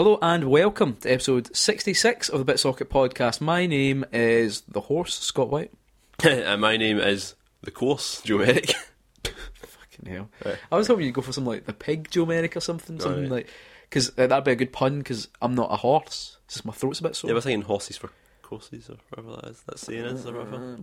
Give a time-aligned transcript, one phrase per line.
[0.00, 3.42] Hello and welcome to episode 66 of the BitSocket podcast.
[3.42, 5.72] My name is the horse, Scott White.
[6.24, 8.72] and my name is the course, Joe Merrick.
[9.24, 10.30] Fucking hell.
[10.72, 12.98] I was hoping you'd go for something like the pig Joe Merrick or something.
[12.98, 13.30] Something right.
[13.30, 13.48] like.
[13.90, 16.38] Because uh, that'd be a good pun because I'm not a horse.
[16.46, 17.28] It's just my throat's a bit sore.
[17.28, 18.10] yeah, I was thinking horses for
[18.50, 19.62] courses or whatever that is.
[19.80, 20.26] Saying is.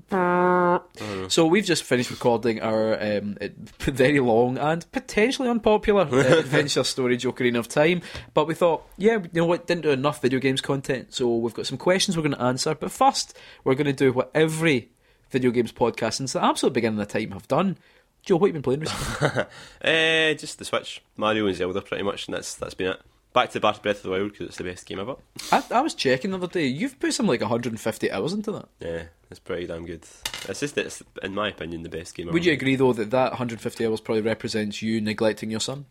[1.33, 3.37] So we've just finished recording our um,
[3.79, 8.01] very long and potentially unpopular uh, adventure story Ocarina of Time,
[8.33, 11.53] but we thought, yeah, you know what, didn't do enough video games content, so we've
[11.53, 12.73] got some questions we're going to answer.
[12.73, 14.89] But first, we're going to do what every
[15.29, 17.77] video games podcast since the absolute beginning of the time have done.
[18.23, 19.45] Joe, what have you been playing recently?
[19.81, 23.01] Eh, just the Switch, Mario and Zelda, pretty much, and that's that's been it.
[23.37, 25.15] Back to the Breath of the Wild because it's the best game ever.
[25.51, 26.65] I, I was checking the other day.
[26.65, 28.67] You've put some like 150 hours into that.
[28.79, 30.03] Yeah, it's pretty damn good.
[30.49, 32.33] It's just it's in my opinion the best game ever.
[32.33, 35.85] Would you agree though that that 150 hours probably represents you neglecting your son?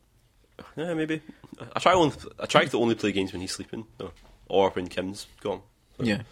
[0.74, 1.22] Yeah, maybe.
[1.72, 4.10] I try only, I try to only play games when he's sleeping, or,
[4.48, 5.60] or when Kim's gone.
[6.00, 6.22] Yeah.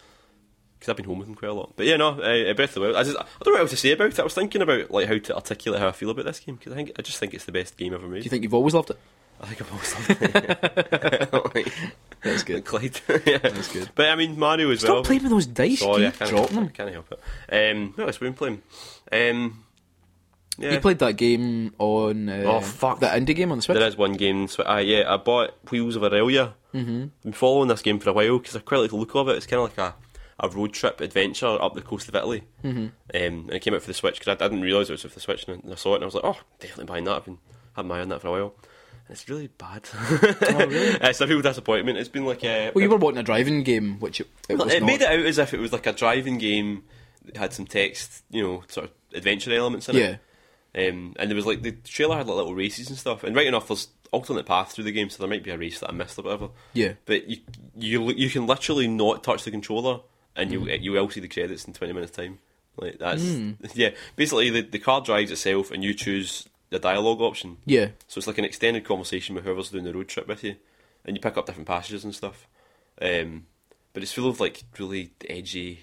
[0.77, 1.71] because I've been home with him quite a lot.
[1.77, 2.97] But yeah, no, uh, Breath of the Wild.
[2.97, 4.19] I just I don't know what else to say about it.
[4.19, 6.73] I was thinking about like how to articulate how I feel about this game because
[6.73, 8.19] I think I just think it's the best game ever made.
[8.19, 8.99] Do you think you've always loved it?
[9.41, 11.83] I think I've always loved.
[12.21, 12.65] That's good.
[12.65, 12.99] Clyde.
[13.25, 13.37] yeah.
[13.37, 13.89] That's good.
[13.95, 15.03] But I mean Mario as Stop well.
[15.03, 15.79] Stop playing with those dice.
[15.79, 16.69] Sorry, I can't, dropping I them.
[16.69, 17.71] can't help it.
[17.71, 18.61] Um, have we been playing?
[19.11, 19.63] Um,
[20.57, 20.71] yeah.
[20.73, 23.01] You played that game on uh, Oh, fuck.
[23.01, 23.77] that indie game on the Switch.
[23.77, 24.47] There is one game.
[24.47, 26.53] So, uh, yeah, I bought Wheels of Aurelia.
[26.73, 27.03] Mm-hmm.
[27.03, 29.27] I've been following this game for a while because I quite like the look of
[29.27, 29.35] it.
[29.35, 29.95] It's kind of like a,
[30.39, 32.43] a road trip adventure up the coast of Italy.
[32.63, 32.79] Mm-hmm.
[32.79, 35.01] Um, and it came out for the Switch because I, I didn't realise it was
[35.01, 37.17] for the Switch and I saw it and I was like, oh, definitely buying that.
[37.17, 37.37] I've been
[37.75, 38.53] had my eye on that for a while.
[39.09, 39.87] It's really bad.
[40.41, 41.97] it's a real disappointment.
[41.97, 42.69] It's been like a.
[42.69, 45.07] Oh, well, you were wanting a driving game, which it, it was it made it
[45.07, 46.83] out as if it was like a driving game
[47.25, 50.17] that had some text, you know, sort of adventure elements in Yeah.
[50.73, 50.89] it.
[50.89, 53.23] Um, and there was like the trailer had like little races and stuff.
[53.23, 55.79] And right enough, there's alternate paths through the game, so there might be a race
[55.79, 56.49] that I missed or whatever.
[56.73, 56.93] Yeah.
[57.05, 57.37] But you
[57.77, 59.99] you you can literally not touch the controller,
[60.35, 60.81] and you Mm.
[60.81, 62.39] you will see the credits in twenty minutes time.
[62.75, 63.23] Like that's
[63.75, 63.91] yeah.
[64.15, 67.57] Basically, the the car drives itself, and you choose the dialogue option.
[67.65, 67.89] Yeah.
[68.07, 70.55] So it's like an extended conversation with whoever's doing the road trip with you,
[71.05, 72.47] and you pick up different passages and stuff.
[73.01, 73.45] Um,
[73.93, 75.79] but it's full of like really edgy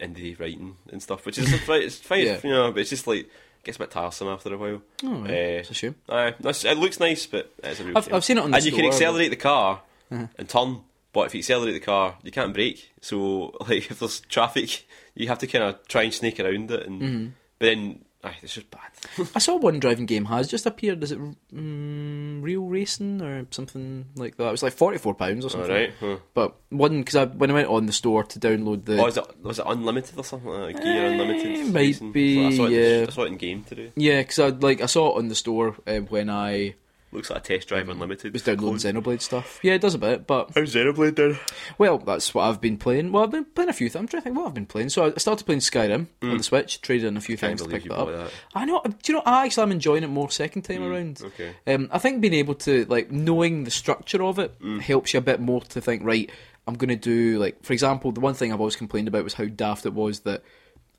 [0.00, 1.82] indie writing and stuff, which is fine.
[1.82, 2.40] It's fine, Yeah.
[2.44, 2.72] you know.
[2.72, 3.28] But it's just like
[3.64, 4.82] gets a bit tiresome after a while.
[5.02, 5.24] Oh.
[5.24, 5.96] Uh, it's a shame.
[6.06, 8.64] That's- it looks nice, but it's a real I've- I've seen it on the and
[8.66, 8.88] you can Uh-huh.
[8.94, 10.82] accelerate the car and turn.
[11.12, 12.90] But if you accelerate the car, you can't brake.
[13.00, 16.86] So, like, if there's traffic, you have to kind of try and snake around it.
[16.86, 17.26] And Mm-hmm.
[17.58, 18.80] but then, aye, it's just bad.
[19.34, 21.02] I saw one driving game has just appeared.
[21.02, 21.18] Is it
[21.54, 24.48] mm, Real Racing or something like that?
[24.48, 25.70] It was like forty four pounds or something.
[25.70, 25.92] right.
[26.00, 26.16] Huh.
[26.34, 29.16] But one because I when I went on the store to download the Oh, is
[29.16, 30.82] it, was it unlimited or something like?
[30.82, 31.66] Gear Eh, unlimited?
[31.72, 32.12] might racing?
[32.12, 33.04] be, I saw, it, yeah.
[33.08, 33.92] I saw it in game today.
[33.96, 36.74] yeah, because I like I saw it on the store um, when I
[37.12, 38.32] Looks like a test drive unlimited.
[38.32, 39.60] was downloading Xenoblade stuff.
[39.62, 41.38] Yeah, it does a bit, but How's Xenoblade done?
[41.78, 43.12] Well, that's what I've been playing.
[43.12, 44.00] Well, I've been playing a few things.
[44.00, 44.88] I'm trying to think what I've been playing.
[44.90, 47.40] So I started playing Skyrim on the Switch, traded in a few Mm.
[47.40, 48.08] Things to pick that up.
[48.08, 48.30] that.
[48.54, 48.82] I know.
[48.84, 49.22] Do you know?
[49.24, 51.16] I actually am enjoying it more second time around.
[51.18, 51.54] Mm, okay.
[51.66, 54.80] Um, I think being able to like knowing the structure of it Mm.
[54.80, 56.02] helps you a bit more to think.
[56.04, 56.30] Right,
[56.66, 59.34] I'm going to do like, for example, the one thing I've always complained about was
[59.34, 60.42] how daft it was that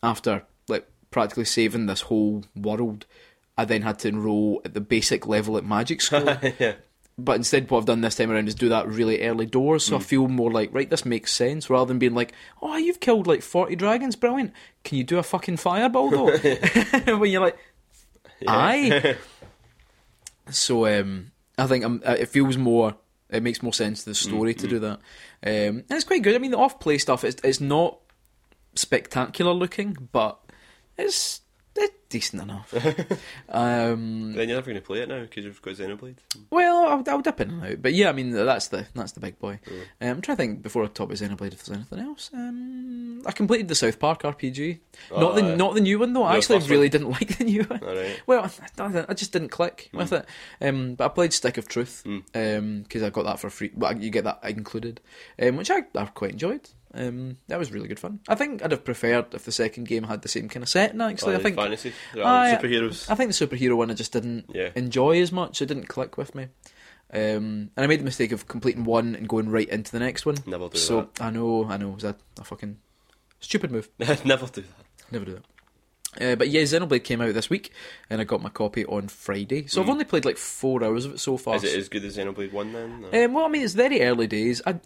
[0.01, 3.06] after like practically saving this whole world,
[3.57, 6.25] I then had to enroll at the basic level at Magic School.
[6.59, 6.75] yeah.
[7.19, 9.95] But instead, what I've done this time around is do that really early doors, so
[9.95, 12.31] I feel more like, right, this makes sense, rather than being like,
[12.62, 14.53] oh, you've killed like 40 dragons, brilliant.
[14.84, 16.38] Can you do a fucking fireball though?
[17.17, 17.57] when you're like,
[18.47, 19.17] aye.
[20.51, 22.96] so um, I think I'm, uh, it feels more,
[23.31, 25.00] it makes more sense to the story to do that.
[25.44, 26.35] Um, and it's quite good.
[26.35, 27.97] I mean, the off play stuff, it's, it's not
[28.75, 30.40] spectacular looking, but
[31.00, 31.41] it's,
[31.78, 32.74] it's decent enough.
[33.50, 36.18] um, Then you're never going to play it now because you've got Xenoblade.
[36.50, 39.20] well, I'll, I'll dip in and out, but yeah, I mean that's the that's the
[39.20, 39.60] big boy.
[40.02, 42.30] Um, I'm trying to think before I talk about Xenoblade if there's anything else.
[42.34, 44.80] Um, I completed the South Park RPG,
[45.12, 45.56] not the Oh, aye.
[45.56, 46.24] not the new one though.
[46.24, 46.90] I actually really one?
[46.90, 47.84] didn't like the new one.
[47.84, 48.22] Alright.
[48.28, 50.26] Well, I, I just didn't click with it.
[50.62, 52.80] Um, but I played Stick of Truth Hmm.
[52.82, 53.72] because I got that for free.
[53.76, 55.02] Well, you get that included,
[55.41, 56.70] um, which I, I quite enjoyed.
[56.93, 58.22] Um, that was really good fun.
[58.28, 61.01] I think I'd have preferred if the second game had the same kind of setting.
[61.01, 61.93] Actually, Oh, I think fantasy.
[62.16, 63.09] Yeah, superheroes.
[63.09, 64.69] I think the superhero one I just didn't Yeah.
[64.75, 65.61] enjoy as much.
[65.61, 66.47] It didn't click with me.
[67.13, 70.25] Um, and I made the mistake of completing one and going right into the next
[70.25, 70.35] one.
[70.45, 70.78] Never do that.
[70.78, 72.78] so I know, I know, it was a, a fucking
[73.39, 73.89] stupid move.
[73.99, 74.85] never do that.
[75.11, 75.43] Never do that.
[76.20, 77.72] Uh, but yeah, Xenoblade came out this week,
[78.09, 79.68] and I got my copy on Friday.
[79.68, 81.59] So I've only played like four hours of it so far.
[81.59, 81.66] Hmm.
[81.66, 83.06] Is it as good as Xenoblade 1 then?
[83.26, 84.62] Um, well, I mean, it's very early days.
[84.66, 84.80] I,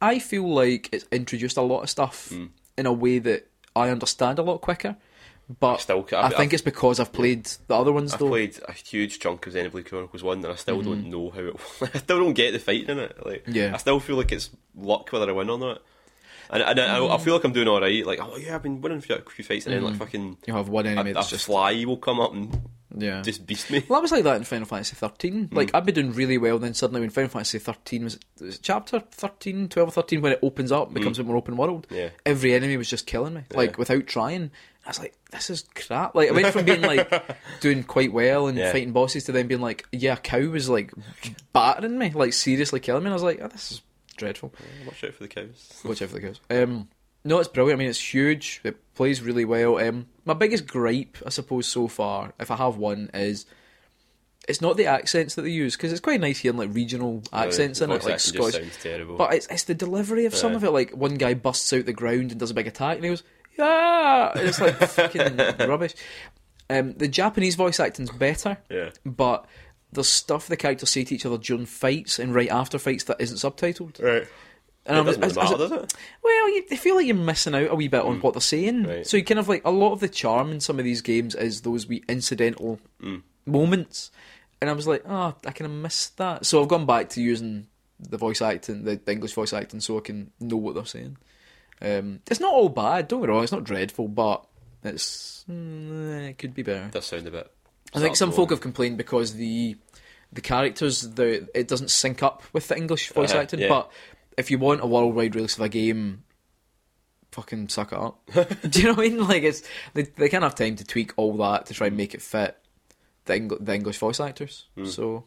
[0.00, 2.46] I feel like it's introduced a lot of stuff Hmm.
[2.78, 4.96] in a way that I understand a lot quicker.
[5.60, 8.28] but still I I've- think I've- it's because I've played the other ones I've though.
[8.28, 11.56] played a huge chunk of Xenoblade Chronicles One, and I still don't know how it.
[11.94, 13.16] I still don't get the fighting in it.
[13.26, 13.72] Like, Yeah.
[13.74, 15.82] I still feel like it's luck whether I win or not.
[16.50, 18.04] And, and I, I feel like I'm doing all right.
[18.06, 20.38] Like, oh yeah, I've been winning a few, a few fights, and then like fucking
[20.46, 22.58] You have one enemy a that's just fly will come up and
[22.96, 23.20] yeah.
[23.22, 23.84] just beast me.
[23.88, 25.06] Well, that was like that in Final Fantasy Hmm.
[25.06, 25.48] 13.
[25.52, 28.60] Like, I'd be doing really well, then suddenly when Final Fantasy 13 was, was it
[28.62, 31.94] chapter 13, 12 or 13, when it opens up, becomes a more open world, Hmm.
[31.96, 32.08] Yeah.
[32.24, 34.50] every enemy was just killing me, like, without trying.
[34.86, 36.14] I was like, this is crap.
[36.14, 37.12] Like, I went from being, like,
[37.60, 38.72] doing quite well and Yeah.
[38.72, 40.92] fighting bosses to then being like, yeah, a cow was, like,
[41.52, 43.08] battering me, like, seriously killing me.
[43.08, 43.82] And I was like, oh, this is
[44.18, 44.52] dreadful.
[44.86, 45.80] Watch out for the cows.
[45.84, 46.40] watch out for the goes.
[46.50, 46.88] Um,
[47.24, 47.78] no, it's brilliant.
[47.78, 48.60] I mean, it's huge.
[48.64, 49.78] It plays really well.
[49.78, 53.46] Um, my biggest gripe, I suppose, so far, if I have one, is
[54.48, 57.80] it's not the accents that they use because it's quite nice hearing like regional accents
[57.80, 58.84] The in it, like Scottish.
[59.16, 60.70] But it's it's the delivery of some of it.
[60.70, 63.24] Like one guy busts out the ground and does a big attack, and he goes,
[63.58, 65.36] "Yeah," and it's like fucking
[65.68, 65.94] rubbish.
[66.70, 69.46] Um, the Japanese voice acting's better, yeah, but
[69.92, 73.20] there's stuff the characters say to each other during fights and right after fights that
[73.20, 74.02] isn't subtitled.
[74.02, 74.26] right.
[74.86, 75.94] And it I was- doesn't really I was- matter, does it?
[76.22, 78.84] well, you I feel like you're missing out a wee bit on what they're saying.
[78.84, 79.06] Right.
[79.06, 81.34] So you kind of like a lot of the charm in some of these games
[81.34, 82.78] is those wee incidental
[83.44, 84.10] moments,
[84.60, 86.46] and I was like, oh, I kind of missed that.
[86.46, 87.66] So I've gone back to using
[88.00, 91.16] the voice acting, the, the English voice acting, so I can know what they're saying.
[91.82, 93.08] Um, it's not all bad.
[93.08, 94.44] Don't get me wrong; it's not dreadful, but
[94.84, 96.86] it's mm, it could be better.
[96.86, 97.50] It does sound a bit.
[97.94, 99.76] I think some folk have complained because the
[100.32, 103.60] the characters the it doesn't sync up with the English voice Uh-huh, acting.
[103.60, 103.68] yeah.
[103.68, 103.90] But
[104.36, 106.24] if you want a worldwide release of a game,
[107.32, 108.20] fucking suck it up.
[108.68, 109.26] Do you know what I mean?
[109.26, 109.62] Like it's
[109.94, 112.56] they they can't have time to tweak all that to try and make it fit
[113.24, 114.66] the Eng- the English voice actors.
[114.74, 114.86] Hmm.
[114.86, 115.24] So.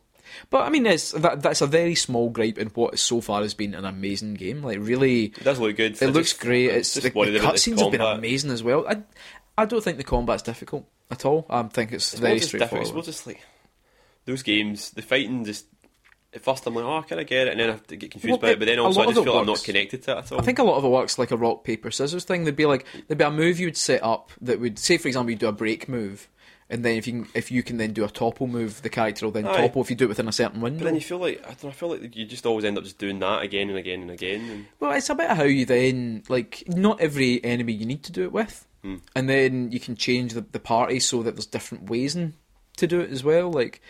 [0.49, 3.53] But I mean, it's that that's a very small gripe in what so far has
[3.53, 4.61] been an amazing game.
[4.63, 5.93] Like really, It does look good.
[5.93, 6.69] it I looks just- great.
[6.69, 8.85] It's the, the cutscenes have been amazing as well.
[8.87, 9.01] I
[9.57, 11.45] I don't think the combat's difficult at all.
[11.49, 12.85] I think it's, It's very just different.
[12.85, 13.41] It's more just like
[14.25, 14.91] those games.
[14.91, 15.65] The fighting just.
[16.33, 17.85] At first, I'm like, oh, can I kind of get it, and then I have
[17.87, 18.59] to get confused Well, by it.
[18.59, 20.39] But then also, I just it feel I'm not connected to it at all.
[20.39, 22.45] I think a lot of it works like a rock paper scissors thing.
[22.45, 25.09] There'd be like there'd be a move you would set up that would say, for
[25.09, 26.29] example, you do a break move,
[26.69, 29.25] and then if you can, if you can then do a topple move, the character
[29.25, 29.57] will then Aye.
[29.57, 30.79] topple if you do it within a certain window.
[30.79, 32.77] But then you feel like I don't know, I feel like you just always end
[32.77, 34.49] up just doing that again and again and again.
[34.49, 38.23] And Well, it's about how you then like not every enemy you need to do
[38.23, 38.95] it with, Hmm.
[39.15, 42.33] and then you can change the, the party so that there's different ways in
[42.77, 43.51] to do it as well.
[43.51, 43.81] Like,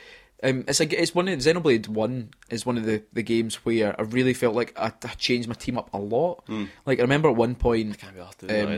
[0.44, 3.96] um, it's like it's one of Xenoblade One is one of the, the games where
[4.00, 6.44] I really felt like I, I changed my team up a lot.
[6.86, 8.72] Like I remember at one point can't be doing Um,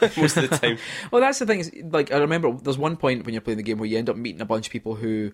[0.00, 0.10] either.
[0.20, 0.76] Most of the time,
[1.10, 1.60] Well, that's the thing.
[1.60, 4.10] Is, like, I remember there's one point when you're playing the game where you end
[4.10, 5.32] up meeting a bunch of people who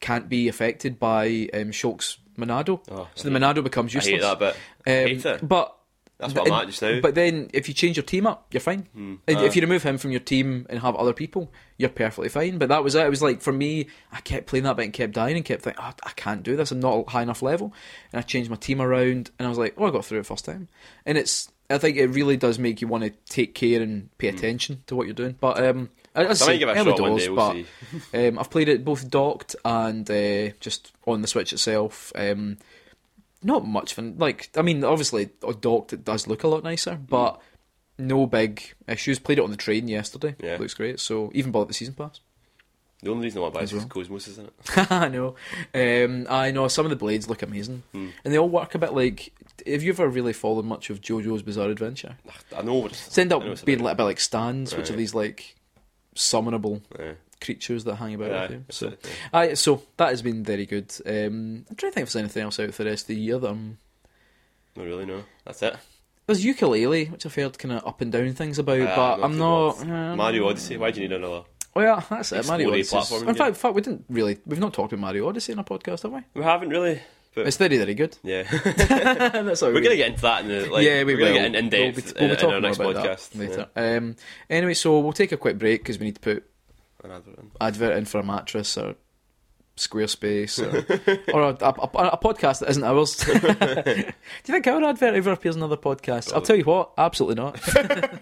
[0.00, 2.80] can't be affected by um, Shulk's Monado.
[2.90, 4.14] Oh, so the Monado becomes I useless.
[4.14, 4.56] hate that bit.
[4.86, 5.48] I Um, hate it.
[5.48, 5.76] But
[6.22, 7.00] That's what I'm at just now.
[7.00, 8.88] But then, if you change your team up, you're fine.
[9.28, 9.44] Ah.
[9.44, 12.58] If you remove him from your team and have other people, you're perfectly fine.
[12.58, 13.04] But that was it.
[13.04, 15.62] It was like for me, I kept playing that bit and kept dying and kept
[15.62, 16.70] thinking, oh, I can't do this.
[16.70, 17.74] I'm not high enough level.
[18.12, 20.26] And I changed my team around, and I was like, oh, I got through it
[20.26, 20.68] first time.
[21.04, 24.28] And it's, I think it really does make you want to take care and pay
[24.28, 25.36] attention to what you're doing.
[25.40, 26.26] But um, I, I Hmm.
[26.26, 27.28] I might say, give it a shot one doors, day.
[27.30, 27.64] We'll
[28.12, 32.12] but um, I've played it both docked and uh, just on the Switch itself.
[32.14, 32.58] Um,
[33.42, 34.16] not much fun.
[34.18, 37.40] Like, I mean, obviously, a docked it does look a lot nicer, but
[37.98, 39.18] no big issues.
[39.18, 40.34] Played it on the train yesterday.
[40.42, 40.56] Yeah.
[40.58, 41.00] Looks great.
[41.00, 42.20] So even bought the season pass.
[43.02, 43.88] The only reason I want to buy this is well.
[43.88, 44.90] Cosmos, isn't it?
[44.92, 45.34] I know.
[45.74, 48.10] Um, I know some of the blades look amazing, Hmm.
[48.24, 49.32] and they all work a bit like.
[49.66, 52.16] Have you ever really followed much of JoJo's Bizarre Adventure?
[52.56, 52.86] I know.
[52.86, 55.56] It's, It's end up being a little bit like stands, which are these like
[56.14, 57.12] summonable Yeah.
[57.42, 58.64] Creatures that hang about Yeah, with you.
[58.70, 59.38] So, it, yeah.
[59.38, 60.92] Aye, so that has been very good.
[61.04, 63.16] Um, I'm trying to think if there's anything else out for the rest of the
[63.16, 63.78] year that I'm.
[64.76, 65.22] Not really, no.
[65.44, 65.76] That's it.
[66.26, 69.24] There's ukulele, which I've heard kind of up and down things about, Ah, but not
[69.24, 69.80] I'm not.
[70.12, 70.76] um, Mario Odyssey.
[70.76, 71.42] Why do you need another?
[71.74, 72.46] Oh yeah, that's it.
[72.46, 72.96] Mario Odyssey.
[72.96, 74.38] In fact, in fact, we didn't really.
[74.46, 76.20] We've not talked about Mario Odyssey in a podcast, have we?
[76.34, 77.00] We haven't really.
[77.34, 78.16] But It's very, very good.
[78.22, 80.84] yeah, that's we're gonna get into that in the like.
[80.84, 81.36] yeah, we are gonna will.
[81.38, 83.68] get in, in depth We'll be, we'll be in, in our next podcast later.
[83.74, 84.16] Um,
[84.50, 86.42] anyway, so we'll take a quick break because we need to put Yeah.
[87.04, 87.50] An advert in.
[87.60, 88.94] advert in for a mattress or
[89.76, 93.16] Squarespace or, or a, a, a, a podcast that isn't ours.
[93.24, 94.12] Do you
[94.44, 96.32] think our advert ever appears in other podcasts?
[96.32, 97.58] I'll tell you what, absolutely not.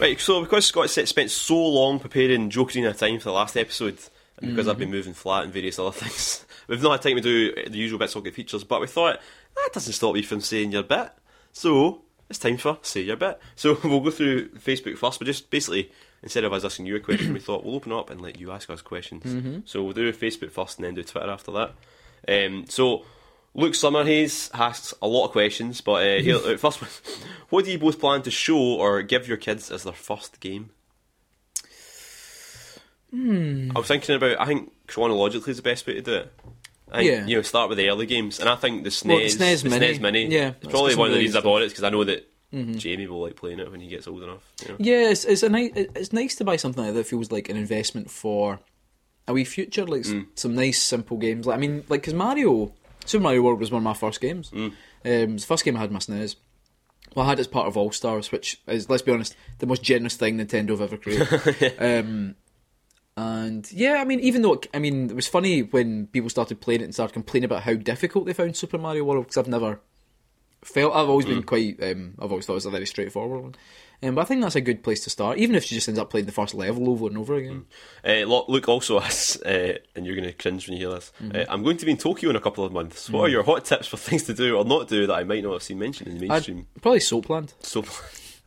[0.00, 3.98] Right, so because Scott spent so long preparing Jokerina time for the last episode,
[4.38, 4.96] and because I've been Mm-hmm.
[4.96, 8.16] moving flat and various other things, we've not had time to do the usual bits
[8.16, 9.20] of good features, but we thought,
[9.54, 11.12] that doesn't stop you from saying your bit.
[11.52, 13.38] So, it's time for Say Your Bit.
[13.56, 17.00] So, we'll go through Facebook first, but just basically, instead of us asking you a
[17.00, 19.24] question, we thought we'll open up and let you ask us questions.
[19.24, 19.58] Mm-hmm.
[19.66, 21.74] So, we'll do Facebook first and then do Twitter after that.
[22.26, 23.04] Um, so,
[23.54, 26.90] Luke Summerhays asks a lot of questions, but uh, here, uh, first one.
[27.50, 30.70] What do you both plan to show or give your kids as their first game?
[33.10, 33.72] Hmm.
[33.76, 34.40] I was thinking about.
[34.40, 36.32] I think chronologically is the best way to do it.
[36.92, 37.26] I Yeah.
[37.26, 39.64] You know, start with the early games, and I think the SNES, Well, the SNES
[39.64, 39.98] Mini.
[39.98, 42.28] Mini, Yeah, it's probably one of the reasons I bought it because I know that
[42.52, 44.42] Jamie will like playing it when he gets old enough.
[44.62, 44.76] You know?
[44.78, 45.70] Yeah, it's, it's a nice.
[45.74, 48.60] It's nice to buy something like that feels like an investment for
[49.26, 51.46] a wee future, like s- some nice simple games.
[51.46, 52.72] Like I mean, like because Mario,
[53.06, 54.50] Super Mario World was one of my first games.
[54.52, 56.36] Um, it's the first game I had my SNES.
[57.14, 59.66] Well, I had it as part of All Stars, which is, let's be honest, the
[59.66, 61.74] most generous thing Nintendo have ever created.
[61.78, 62.36] um,
[63.16, 66.60] and yeah, I mean, even though it, I mean, it was funny when people started
[66.60, 69.48] playing it and started complaining about how difficult they found Super Mario World because I've
[69.48, 69.80] never
[70.62, 70.94] felt.
[70.94, 71.82] I've always been quite.
[71.82, 73.54] Um, I've always thought it was a very straightforward one.
[74.04, 76.00] Um, but I think that's a good place to start, even if she just ends
[76.00, 77.66] up playing the first level over and over again.
[78.04, 81.12] Uh, Luke also asks, uh, and you're going to cringe when you hear this.
[81.22, 81.36] Mm-hmm.
[81.36, 83.08] Uh, I'm going to be in Tokyo in a couple of months.
[83.10, 85.44] What are your hot tips for things to do or not do that I might
[85.44, 86.66] not have seen mentioned in the I'd, mainstream?
[86.80, 87.52] probably Soapland.
[87.60, 87.86] Soap.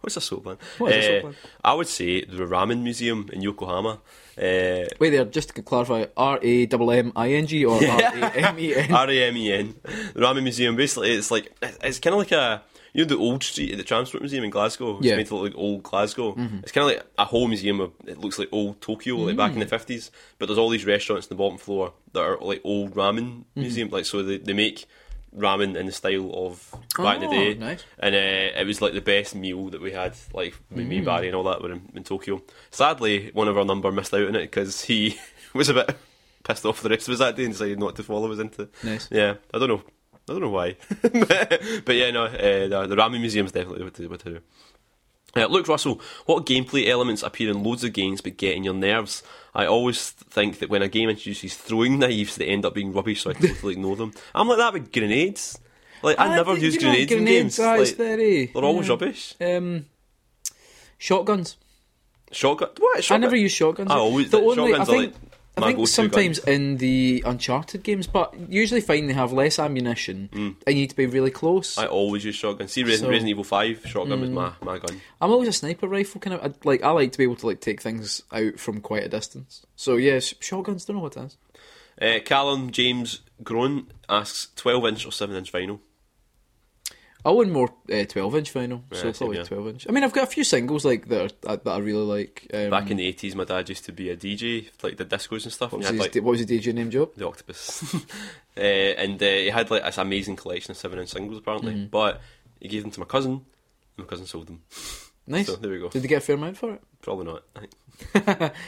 [0.05, 0.57] What's a soapland?
[0.77, 1.35] What is a Uh, soapland?
[1.63, 3.93] I would say the Ramen Museum in Yokohama.
[4.37, 8.01] Uh, Wait there, just to clarify, R A M M I N G or R
[8.01, 8.91] A M E N?
[8.93, 9.75] R A M E N.
[10.13, 10.75] The Ramen Museum.
[10.75, 11.51] Basically, it's like
[11.83, 12.61] it's kind of like a
[12.93, 14.97] you know the old street at the Transport Museum in Glasgow.
[14.97, 15.13] It's Yeah.
[15.13, 15.17] Mm-hmm.
[15.17, 16.35] made to look like old Glasgow.
[16.63, 19.51] It's kind of like a whole museum of it looks like old Tokyo, like back
[19.53, 19.61] in Mm.
[19.61, 20.11] the fifties.
[20.37, 23.61] But there's all these restaurants on the bottom floor that are like old ramen Mm-hmm.
[23.61, 23.89] museum.
[23.89, 24.85] Like so they they make
[25.35, 27.53] ramen in the style of back in the Oh, day.
[27.55, 27.83] nice.
[27.99, 30.87] And uh, it was like the best meal that we had, like me, Mm.
[30.87, 32.41] me Barry and all that were in, in Tokyo.
[32.71, 35.17] Sadly, one of our number missed out on it because he
[35.53, 35.95] was a bit
[36.43, 38.69] pissed off the rest of us that day and decided not to follow us into.
[38.83, 39.07] Nice.
[39.11, 39.83] Yeah, I don't know.
[40.27, 40.75] I don't know why.
[41.01, 44.39] but yeah, no, uh, the, the Ramen Museum is definitely what to, what to do.
[45.35, 48.73] Uh, Luke Russell, what gameplay elements appear in loads of games but get in your
[48.73, 49.21] nerves?
[49.55, 53.21] I always think that when a game introduces throwing knives, they end up being rubbish,
[53.23, 54.11] so I totally ignore them.
[54.35, 55.57] I'm like that with grenades.
[56.03, 57.59] Like I, I never use know, grenades, in grenades, games.
[57.59, 58.93] ah, Like, very- they're always yeah.
[58.93, 59.35] rubbish.
[59.39, 59.85] Um,
[60.97, 61.57] shotguns.
[62.31, 62.69] Shotgun.
[62.79, 63.03] What?
[63.03, 63.23] Shotgun?
[63.23, 63.91] I never use shotguns.
[63.91, 67.83] I always the only, I shotguns are think, like I think sometimes in the Uncharted
[67.83, 71.75] games, but usually find they have less ammunition and you need to be really close.
[71.75, 71.83] Mm.
[71.83, 72.67] I always use shotgun.
[72.67, 73.11] See, Resident, So- Mm.
[73.11, 74.99] Resident Evil Five, shotgun was my, my gun.
[75.21, 76.43] I'm always a sniper rifle kind of.
[76.43, 79.09] I, like I like to be able to like take things out from quite a
[79.09, 79.65] distance.
[79.75, 80.85] So yeah, shotguns.
[80.85, 81.37] Don't know what it is.
[82.01, 85.79] Uh, Callum James Groan asks, 12 inch or 7 inch vinyl?
[87.25, 89.87] I want more uh, 12 inch vinyl, so Yeah, same probably 12 inch.
[89.89, 92.47] I mean, I've got a few singles like that are, that I really like.
[92.53, 95.43] Um, Back in the 80s, my dad used to be a DJ, like the discos
[95.43, 95.71] and stuff.
[95.71, 97.09] what and was, his, like, what was his DJ name, Joe?
[97.17, 97.95] the Octopus.
[98.57, 101.73] uh, and uh, he had like this amazing collection of 7 inch singles, apparently.
[101.73, 101.87] Mm-hmm.
[101.87, 102.21] But
[102.59, 103.43] he gave them to my cousin, and
[103.97, 104.61] my cousin sold them.
[105.25, 105.47] Nice.
[105.47, 105.89] So there we go.
[105.89, 106.81] Did they get a fair amount for it?
[107.01, 108.53] Probably not.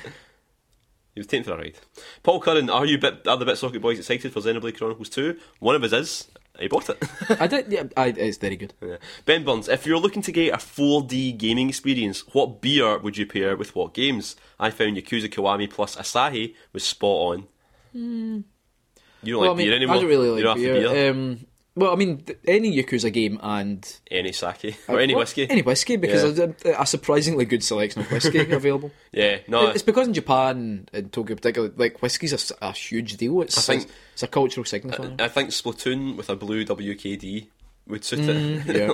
[1.18, 1.80] He was taken for a ride.
[2.22, 5.36] Paul Curran, are you bit, are the Bitsocket boys excited for Xenoblade Chronicles 2?
[5.58, 6.28] One of us is.
[6.60, 7.04] He bought it.
[7.40, 7.72] I did.
[7.72, 8.74] Yeah, I, it's very good.
[8.82, 8.98] Yeah.
[9.26, 13.26] Ben Burns, if you're looking to get a 4D gaming experience, what beer would you
[13.26, 14.36] pair with what games?
[14.60, 17.48] I found Yakuza Kiwami plus Asahi was spot on.
[17.94, 19.96] You don't well, like I mean, beer anymore?
[19.96, 20.74] I don't really you like beer.
[20.74, 21.12] beer.
[21.12, 21.47] Um,
[21.78, 25.50] well, I mean, any Yakuza game and any sake or any well, whiskey.
[25.50, 26.48] any whiskey because Yeah.
[26.48, 28.92] there's a, a surprisingly good selection of whiskey available.
[29.12, 33.42] Yeah, no, It's because in Japan and Tokyo particularly, like whiskey's a huge deal.
[33.42, 35.22] It's I think- it's, a cultural signifier.
[35.22, 37.48] I think Splatoon with a blue WKD
[37.88, 38.66] would suit it.
[38.66, 38.92] Mm, yeah.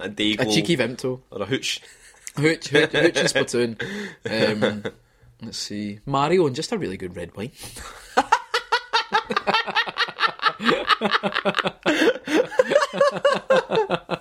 [0.00, 1.80] Like, a a cheeky Vimto, or a hooch.
[2.36, 3.80] hooch, hooch, hooch and Splatoon.
[4.64, 4.82] Um,
[5.42, 7.52] let's see, Mario and just a really good red wine.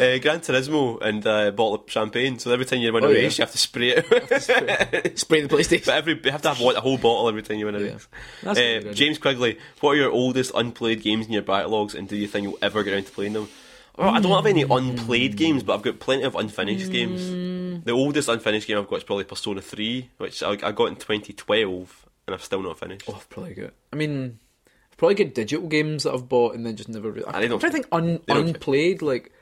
[0.00, 2.38] Uh, Gran Turismo and uh, a bottle of champagne.
[2.38, 3.18] So every time you win a Oh, yeah.
[3.20, 5.18] race, you have to spray it.
[5.18, 5.84] Spray the PlayStation.
[5.86, 7.98] But every you have to have a whole bottle every time you win a Yeah.
[8.44, 8.86] race.
[8.86, 8.92] Uh.
[8.94, 12.44] James Quigley, what are your oldest unplayed games in your backlogs, and do you think
[12.44, 13.48] you'll ever get around to playing them?
[13.98, 16.92] Well, I don't have any unplayed games, but I've got plenty of unfinished Hmm.
[16.92, 17.84] games.
[17.84, 20.96] The oldest unfinished game I've got is probably Persona 3, which I, I got in
[20.96, 23.04] 2012, and I've still not finished.
[23.08, 23.72] Oh, I've probably got.
[23.92, 24.38] I mean,
[25.00, 27.10] probably got digital games that I've bought and then just never.
[27.10, 29.02] Really, Ah, I'm don't- trying to think un, unplayed.
[29.02, 29.32] Like,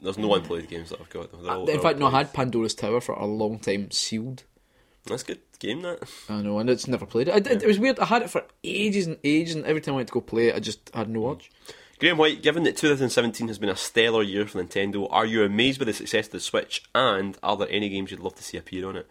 [0.00, 1.30] There's no unplayed games that I've got.
[1.34, 2.32] All- in fact, no, I had.
[2.32, 4.44] Pandora's Tower for a long time sealed.
[5.06, 5.98] That's a good game, that.
[6.28, 7.34] I know, and it's never played it.
[7.34, 7.98] I did, It was weird.
[7.98, 10.48] I had it for ages and ages, and every time I went to go play
[10.48, 11.50] it, I just had no watch.
[11.98, 15.78] Graham White, given that 2017 has been a stellar year for Nintendo, are you amazed
[15.78, 18.56] by the success of the Switch, and are there any games you'd love to see
[18.58, 19.06] appear on it?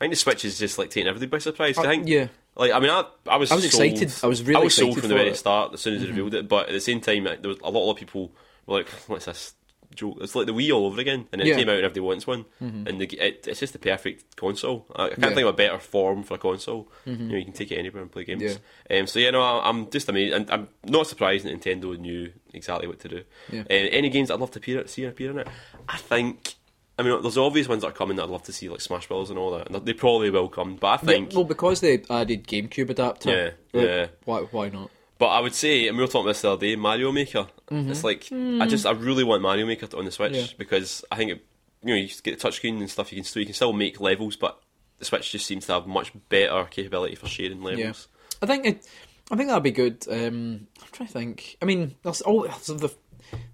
[0.00, 1.76] I think the Switch is just like taking everybody by surprise.
[1.76, 2.28] 'cause I Uh, think, yeah.
[2.56, 4.12] Like I mean, I, I was I was sold- excited.
[4.22, 5.32] I was really I was sold excited from the very it.
[5.32, 5.38] Mm-hmm.
[5.38, 6.48] start as soon as they revealed it.
[6.48, 8.32] But at the same time, there was a lot of people
[8.66, 9.54] were like, "What's this
[9.94, 10.16] joke.
[10.20, 11.54] It's like the Wii all over again, and it Yeah.
[11.54, 14.86] came out and everybody wants one, and the, it, it's just the perfect console.
[14.96, 15.24] I, I can't Yeah.
[15.26, 15.34] Mm-hmm.
[15.36, 16.88] think of a better form for a console.
[17.04, 18.58] You know, you can take it anywhere and play games.
[18.90, 22.32] Um, so yeah, no, I- I'm just amazed, and I'm not surprised that Nintendo knew
[22.52, 23.22] exactly what to do.
[23.52, 23.60] Yeah.
[23.60, 25.48] Uh, any games I'd love to appear, see appear in it,
[25.88, 26.54] I think.
[26.98, 29.08] I mean, there's obvious ones that are coming that I'd love to see, like Smash
[29.08, 30.76] Bros and all that, and they probably will come.
[30.76, 33.30] But I think Yeah, well, because they added GameCube adapter.
[33.30, 34.06] Yeah, like, yeah.
[34.24, 34.40] Why?
[34.42, 34.90] Why not?
[35.18, 37.46] But I would say, and we were talking about this the other day, Mario Maker.
[37.70, 40.46] It's like I just I really want Mario Maker on the Switch Yeah.
[40.58, 41.46] because I think it,
[41.82, 43.12] you know you get the touchscreen and stuff.
[43.12, 44.60] You can still you can still make levels, but
[44.98, 48.08] the Switch just seems to have much better capability for sharing levels.
[48.42, 48.86] I think it.
[49.30, 50.04] I think that'd be good.
[50.10, 51.56] Um, I'm trying to think.
[51.62, 52.94] I mean, there's all there's the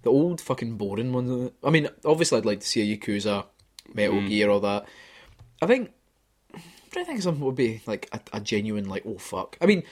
[0.03, 1.51] the old fucking boring ones.
[1.63, 3.45] I mean, obviously, I'd like to see a Yakuza,
[3.93, 4.29] Metal Mm.
[4.29, 4.85] Gear, all that.
[5.61, 5.91] I think.
[6.53, 6.61] I'm
[6.91, 9.57] trying to think of something that would be like a, a genuine like oh fuck.
[9.61, 9.83] I mean,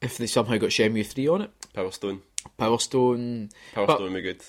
[0.00, 2.22] if they somehow got Shenmue three on it, Power Stone,
[2.56, 3.50] Power Stone.
[3.74, 4.42] Power But- Stone would be good.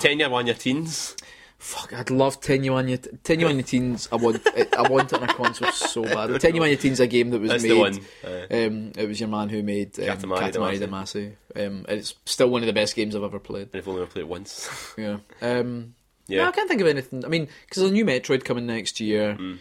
[0.00, 1.14] Tenya Wanya Teens.
[1.62, 2.98] Fuck, I'd love Tenya Wanya.
[3.22, 4.08] Tenuanya Teens.
[4.10, 4.44] I want.
[4.56, 6.28] It, I want it on a console so bad.
[6.40, 7.70] Tenya Wanya Teens, a game that was That's made.
[7.70, 8.00] the one.
[8.24, 11.34] Uh, Um, it was your man who made um, Katamari Katamari Damacy.
[11.54, 13.68] Um, it's still one of the best games I've ever played.
[13.72, 14.68] and I've only ever played it once.
[14.98, 15.18] Yeah.
[15.40, 15.94] Um,
[16.26, 16.42] Yeah.
[16.42, 17.24] No, I can't think of anything.
[17.24, 19.36] I mean, because there's a new Metroid coming next year.
[19.38, 19.58] Mm.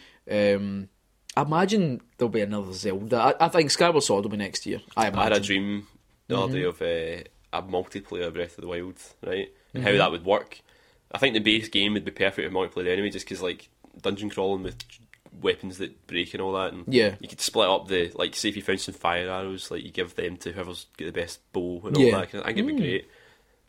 [0.55, 0.89] Um,
[1.37, 3.17] I imagine there'll be another Zelda.
[3.39, 4.81] I, I think Skyward Sword will be next year.
[4.97, 5.85] I I had a dream
[6.27, 7.19] the other day Mm-hmm.
[7.19, 9.49] of uh, a multiplayer Breath of the Wild, right?
[9.73, 9.83] And Mm-hmm.
[9.83, 10.61] how that would work.
[11.13, 13.69] I think the base game would be perfect for multiplayer anyway, just because like
[14.01, 14.77] dungeon crawling with
[15.41, 17.15] weapons that break and all that, and Yeah.
[17.19, 19.91] you could split up the like, say if you found some fire arrows, like you
[19.91, 22.11] give them to whoever's got the best bow and all Yeah.
[22.25, 22.35] that.
[22.35, 22.79] I think it'd be hmm.
[22.79, 23.09] great.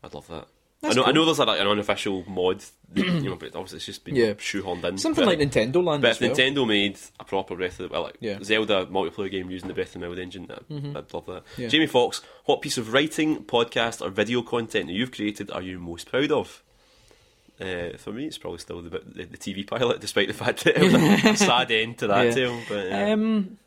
[0.04, 0.48] I'd love that.
[0.80, 3.76] That's I know, I know there's like an unofficial mod, that, you know, but obviously
[3.76, 4.32] it's just been Yeah.
[4.34, 4.98] shoehorned in.
[4.98, 6.30] Something But- like Nintendo Land but if well.
[6.30, 8.38] Nintendo made a proper Breath of the well, like Yeah.
[8.42, 10.96] Zelda multiplayer game using the Breath of the Wild engine, I'd, mm-hmm.
[10.96, 11.44] I'd love that.
[11.56, 11.68] Yeah.
[11.68, 15.78] Jamie Fox, what piece of writing, podcast, or video content that you've created are you
[15.78, 16.64] most proud of?
[17.60, 20.64] Uh, for me, it's probably still the, bit- the, the TV pilot, despite the fact
[20.64, 22.30] that it was a sad end to that Yeah.
[22.34, 22.60] tale.
[22.68, 23.12] But yeah.
[23.12, 23.58] Um,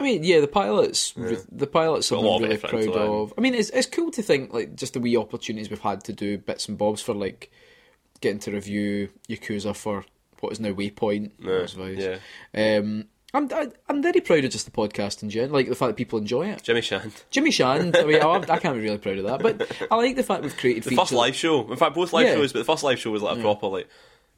[0.00, 3.34] I mean, yeah, the pilots, the pilots, I'm really proud of.
[3.36, 6.12] I mean, it's it's cool to think like just the wee opportunities we've had to
[6.12, 7.50] do bits and bobs for like
[8.20, 10.04] getting to review Yakuza for
[10.38, 11.32] what is now Waypoint.
[11.40, 12.18] Yeah,
[12.54, 12.76] yeah.
[12.78, 15.88] Um, I'm I, I'm very proud of just the podcast in general, like the fact
[15.90, 16.62] that people enjoy it.
[16.62, 17.12] Jimmy Shand.
[17.30, 20.16] Jimmy Shand, I mean, I, I can't be really proud of that, but I like
[20.16, 21.02] the fact we've created The features.
[21.10, 21.70] first live show.
[21.70, 22.34] In fact, both live Yeah.
[22.34, 23.88] shows, but the first live show was like a proper like.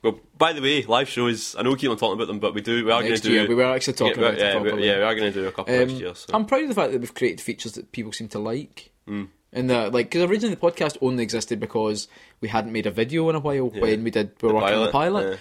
[0.03, 1.55] Well, by the way, live shows.
[1.59, 2.85] I know we keep on talking about them, but we do.
[2.85, 3.35] We are going next to do.
[3.35, 3.47] year.
[3.47, 4.87] We were actually talking yeah, about yeah, it we- properly.
[4.89, 6.15] yeah, we are going to do a couple Um, next year.
[6.15, 6.31] So.
[6.33, 8.91] I'm proud of the fact that we've created features that people seem to like.
[9.07, 9.29] Mm.
[9.53, 12.09] And that, like, because originally the podcast only existed because
[12.41, 14.79] we hadn't made a video in a while when we did we were The working
[14.79, 15.41] on the pilot, pilot.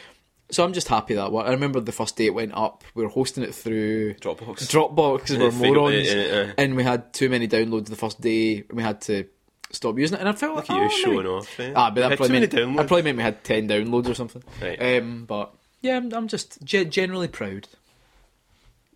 [0.51, 1.45] So I'm just happy that one.
[1.45, 4.67] I remember the first day it went up, we were hosting it through Dropbox.
[4.71, 8.73] Dropbox we're morons, yeah, yeah, and we had too many downloads the first day, and
[8.73, 9.25] we had to
[9.71, 10.21] stop using it.
[10.21, 11.59] And I felt Look like at you oh, showing maybe- off.
[11.59, 11.73] eh?
[11.75, 14.43] Ah, but that probably meant that probably meant we had ten downloads or something.
[14.61, 14.97] Right.
[14.97, 17.67] Um, but yeah, I'm, I'm just ge- generally proud.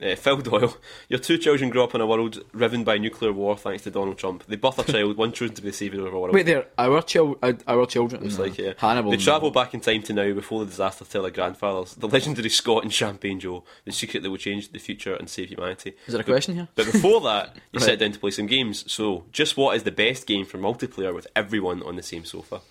[0.01, 0.75] Uh, Phil Doyle,
[1.07, 4.17] your two children grew up in a world riven by nuclear war thanks to Donald
[4.17, 4.43] Trump.
[4.47, 6.33] They birth a child, one chosen to be the saviour of our world.
[6.33, 8.23] Wait there, our chil- uh, our children.
[8.23, 8.73] Looks like, yeah.
[8.77, 9.11] Hannibal.
[9.11, 11.93] They travel back in time to now before the disaster to tell their grandfathers.
[11.93, 15.49] The legendary Scott and Champagne Joe, the secret that will change the future and save
[15.49, 15.93] humanity.
[16.07, 16.67] Is there a question here?
[16.75, 17.83] But before that, you Right.
[17.85, 18.91] sit down to play some games.
[18.91, 22.61] So, just what is the best game for multiplayer with everyone on the same sofa?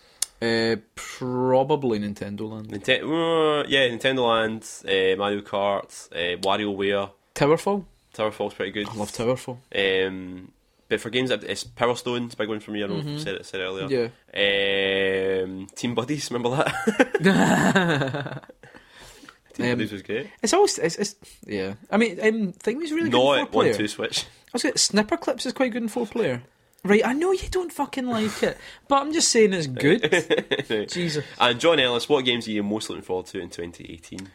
[0.43, 2.69] Uh, probably Nintendo Land.
[2.69, 7.85] Ninte- uh, yeah, Nintendo Land, uh, Mario Kart, uh, WarioWare, Towerfall.
[8.13, 8.89] Towerfall's pretty good.
[8.89, 9.59] I love Towerfall.
[9.75, 10.51] Um,
[10.89, 12.83] but for games, it's Power Stone's big one for me.
[12.83, 14.11] I know I said it said it earlier.
[14.35, 15.43] Yeah.
[15.45, 18.43] Um, Team Buddies, remember that?
[19.55, 20.29] Team Um, Buddies was great.
[20.43, 21.15] It's always it's, it's
[21.47, 21.75] yeah.
[21.91, 24.25] I mean, um, Thingy's really good in Not four one two switch.
[24.25, 26.43] I was going Snipperclips is quite good in four player.
[26.85, 30.03] Right, I know you don't fucking like it, but I'm just saying it's good.
[30.91, 34.29] Jesus, And John Ellis, what games are you most looking forward to in 2018?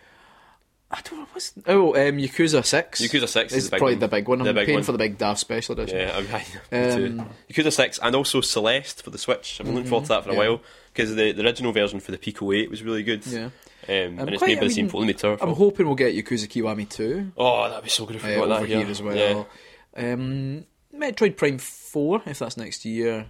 [0.90, 3.02] I don't know what's oh um, Yakuza Six.
[3.02, 4.00] Yakuza 6 is is the probably one.
[4.00, 4.40] the big one.
[4.40, 4.84] I'm The big paying one.
[4.86, 5.98] for the big DAF special edition.
[6.00, 6.60] Yeah, I'm right.
[6.72, 7.20] Me too.
[7.20, 9.58] Um, Yakuza 6 and also Celeste for the Switch.
[9.60, 10.42] I've been looking forward to that for a Mm-hmm.
[10.42, 10.48] yeah.
[10.50, 10.62] while
[10.94, 13.28] because the, the original version for the Pico 8 was really good.
[13.28, 13.44] Yeah.
[13.46, 13.52] Um,
[13.90, 15.38] and I'm it's quite- made by I the same mean.
[15.42, 18.38] I'm hoping we'll get Yakuza Kiwami 2 Oh, that'd be so good if we uh,
[18.38, 18.88] got over that here yeah.
[18.88, 19.48] as well.
[19.98, 20.14] Yeah.
[20.14, 20.66] Um,
[20.98, 23.28] Metroid Prime 4, if that's next year.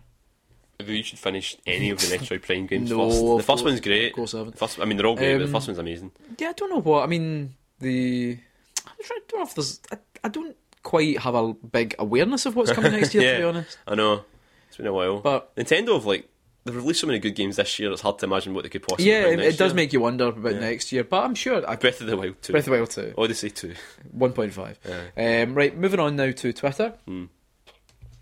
[0.80, 3.20] Maybe we should finish any of the Metroid Prime games No, first.
[3.22, 4.08] The first course- one's great.
[4.08, 4.54] of course I haven't.
[4.54, 6.12] The first, I mean, they're all great, but Um, the first one's amazing.
[6.38, 7.04] Yeah, I don't know what.
[7.04, 8.38] I mean, the.
[8.86, 9.80] I don't know if there's.
[9.92, 13.38] I, I don't quite have a big awareness of what's coming next year, yeah, to
[13.40, 13.78] be honest.
[13.88, 14.24] I know.
[14.68, 15.20] It's been a while.
[15.20, 16.30] But- Nintendo have, like,
[16.64, 18.84] they've released so many good games this year, it's hard to imagine what they could
[18.84, 19.76] possibly Yeah, it, next it does year.
[19.76, 20.60] make you wonder about Yeah.
[20.60, 21.68] next year, but I'm sure.
[21.68, 22.52] I, Breath of the Wild 2.
[22.54, 23.74] Breath of the Wild 2, Odyssey 2.
[24.18, 24.78] 1.5.
[25.48, 26.94] Um, right, moving on now to Twitter.
[27.06, 27.26] Hmm.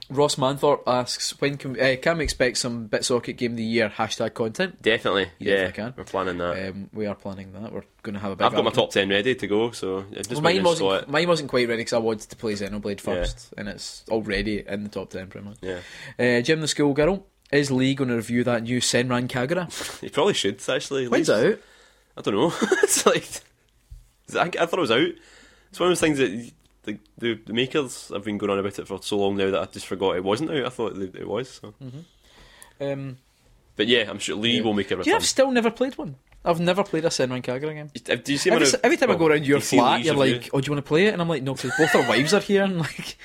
[0.10, 3.90] Ross Manthorpe asks, when can, uh, can we expect some BitSocket Game of the Year
[3.90, 4.80] hashtag content?
[4.82, 5.72] Definitely, You yeah.
[5.72, 5.94] can.
[5.98, 6.70] We're planning that.
[6.70, 7.72] Um, we are planning that.
[7.72, 10.06] We're going to have a big I've got my top ten ready to go, so
[10.12, 10.92] yeah, just Well, mine wasn't.
[11.04, 11.10] it.
[11.10, 13.14] Mine wasn't quite ready because I wanted to play Xenoblade Yeah.
[13.16, 15.58] first, and it's already in the top ten pretty much.
[15.62, 15.80] Yeah,
[16.20, 19.72] Uh, Jim the Schoolgirl is Lee going to review that new Senran Kagura?
[20.02, 21.08] he probably should actually.
[21.08, 21.58] When's out?
[22.16, 22.54] I don't know.
[22.84, 23.26] it's like
[24.36, 25.10] I, I thought it was out.
[25.72, 26.52] It's one of those things that
[26.86, 29.62] the, the the makers have been going on about it for so long now that
[29.62, 30.66] I just forgot it wasn't out.
[30.66, 31.50] I thought it, was.
[31.62, 31.74] So.
[32.80, 33.18] Um,
[33.76, 34.62] But yeah, I'm sure Lee Yeah.
[34.64, 35.16] will make a do you.
[35.16, 36.16] I've still never played one.
[36.44, 37.90] I've never played a Senran Kagura game.
[38.10, 40.16] Uh, Do you see Every, a- every time I go around your you flat, you're
[40.16, 42.08] like, "Oh, do you want to play it?" And I'm like, "No, because both our
[42.08, 43.18] wives are here." And like,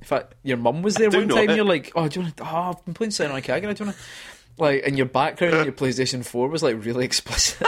[0.00, 1.50] in fact, your mum was there one time.
[1.50, 1.56] it.
[1.56, 3.74] You're like, "Oh, do you want to?" Oh, I've been playing Senran Kagura.
[3.74, 4.62] Do you want to?
[4.62, 7.66] Like, and your background on your PlayStation Four was like really explicit.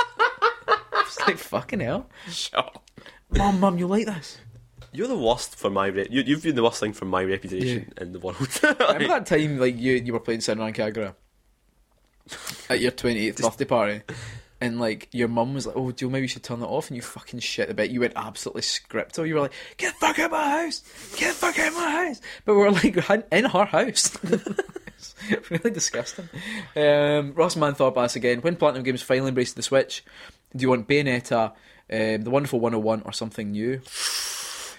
[0.98, 2.90] it's like fucking hell, Shut up.
[3.30, 4.38] mum, mum, you like this?
[4.92, 7.92] You're the worst for my re- you, you've been the worst thing for my reputation
[8.00, 8.36] in the world.
[8.62, 11.14] Remember that time like you you were playing Senran Kagura
[12.70, 14.00] at your 28th birthday party,
[14.60, 16.96] and like your mum was like, "Oh, Joe, maybe you should turn that off," and
[16.96, 17.90] you fucking shit a bit.
[17.90, 19.26] You went absolutely scripto.
[19.26, 20.82] You were like, "Get the fuck out of my house!
[21.16, 22.96] Get the fuck out of my house!" But we are like
[23.32, 24.16] in her house.
[25.50, 26.28] Really disgusting.
[26.74, 30.04] Um, Ross Manthorpe asks again: When Platinum Games finally embraced the Switch,
[30.56, 31.52] do you want Bayonetta,
[31.92, 33.80] um, the Wonderful 101, or something new?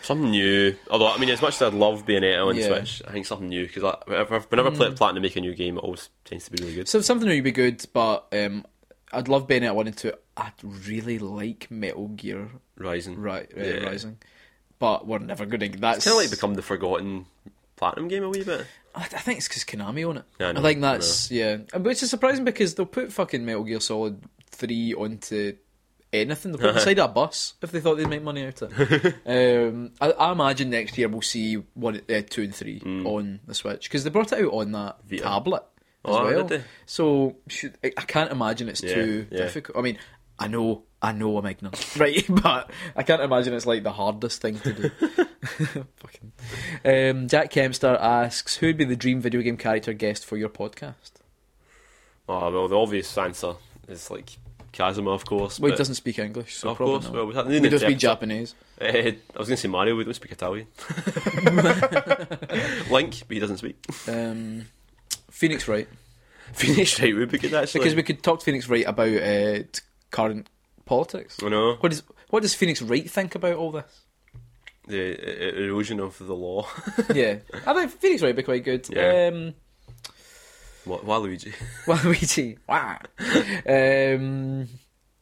[0.10, 0.76] Something new.
[0.90, 2.68] Although I mean, as much as I'd love Bayonetta on Yeah.
[2.68, 5.78] Switch, I think something new because whenever, whenever play Platinum to make a new game,
[5.78, 6.90] it always tends to be really good.
[6.90, 8.66] So something new would be good, but um,
[9.14, 10.12] I'd love Bayonetta 1 and 2.
[10.38, 13.50] I'd really like Metal Gear Rising, right?
[13.58, 13.86] uh, Yeah.
[13.86, 14.18] Rising,
[14.80, 15.80] but we're never going to.
[15.80, 17.26] That's It's kind of like become the forgotten
[17.76, 18.66] Platinum game a wee bit.
[18.96, 20.24] I, I think it's because Konami on it.
[20.40, 23.14] Yeah, I I, know, think I that's yeah, Uh, which is surprising because they'll put
[23.14, 25.56] fucking Metal Gear Solid Three onto
[26.14, 26.52] anything.
[26.52, 29.16] They'll put it beside a bus if they thought they'd make money out of it.
[29.70, 33.54] um, I, I imagine next year we'll see one, uh, two, and three on the
[33.54, 35.10] Switch because they brought it out on that Mm.
[35.10, 35.24] Vita.
[35.24, 35.64] tablet
[36.06, 36.62] as Oh, well.
[36.86, 39.38] So should, I can't imagine it's Yeah, too yeah.
[39.38, 39.78] difficult.
[39.78, 39.98] I mean,
[40.40, 42.24] I know, I know I'm ignorant, right?
[42.30, 44.90] but I can't imagine it's like the hardest thing to do.
[45.98, 46.32] Fucking.
[46.86, 50.50] Um, Jack Kempster asks, "Who would be the dream video game character guest for your
[50.50, 51.12] podcast?"
[52.28, 53.56] Oh well, the obvious answer
[53.88, 54.38] is like
[54.72, 55.60] Kazuma, of course.
[55.60, 57.06] Well, he but- doesn't speak English, so of probably course.
[57.06, 57.14] not.
[57.14, 57.98] Well, we, had- we don't speak.
[57.98, 58.56] Japanese.
[58.80, 59.96] Uh, I was going to say Mario.
[59.96, 60.68] We don't speak Italian.
[62.92, 63.78] Link, but he doesn't speak.
[64.08, 64.66] Um,
[65.30, 65.88] Phoenix Wright,
[66.54, 67.82] Phoenix Wright would be good actually.
[67.82, 70.48] because we could talk to Phoenix Wright about uh, t- current
[70.86, 71.38] politics.
[71.44, 74.02] I know What does what does Phoenix Wright think about all this?
[74.88, 76.68] the uh, erosion of the law.
[77.14, 78.88] yeah, I think Phoenix Wright would be quite good.
[78.90, 79.30] Yeah.
[79.34, 79.54] Um,
[80.90, 81.54] Waluigi.
[81.86, 82.58] Waluigi.
[82.68, 82.98] Wah.
[83.68, 84.68] um,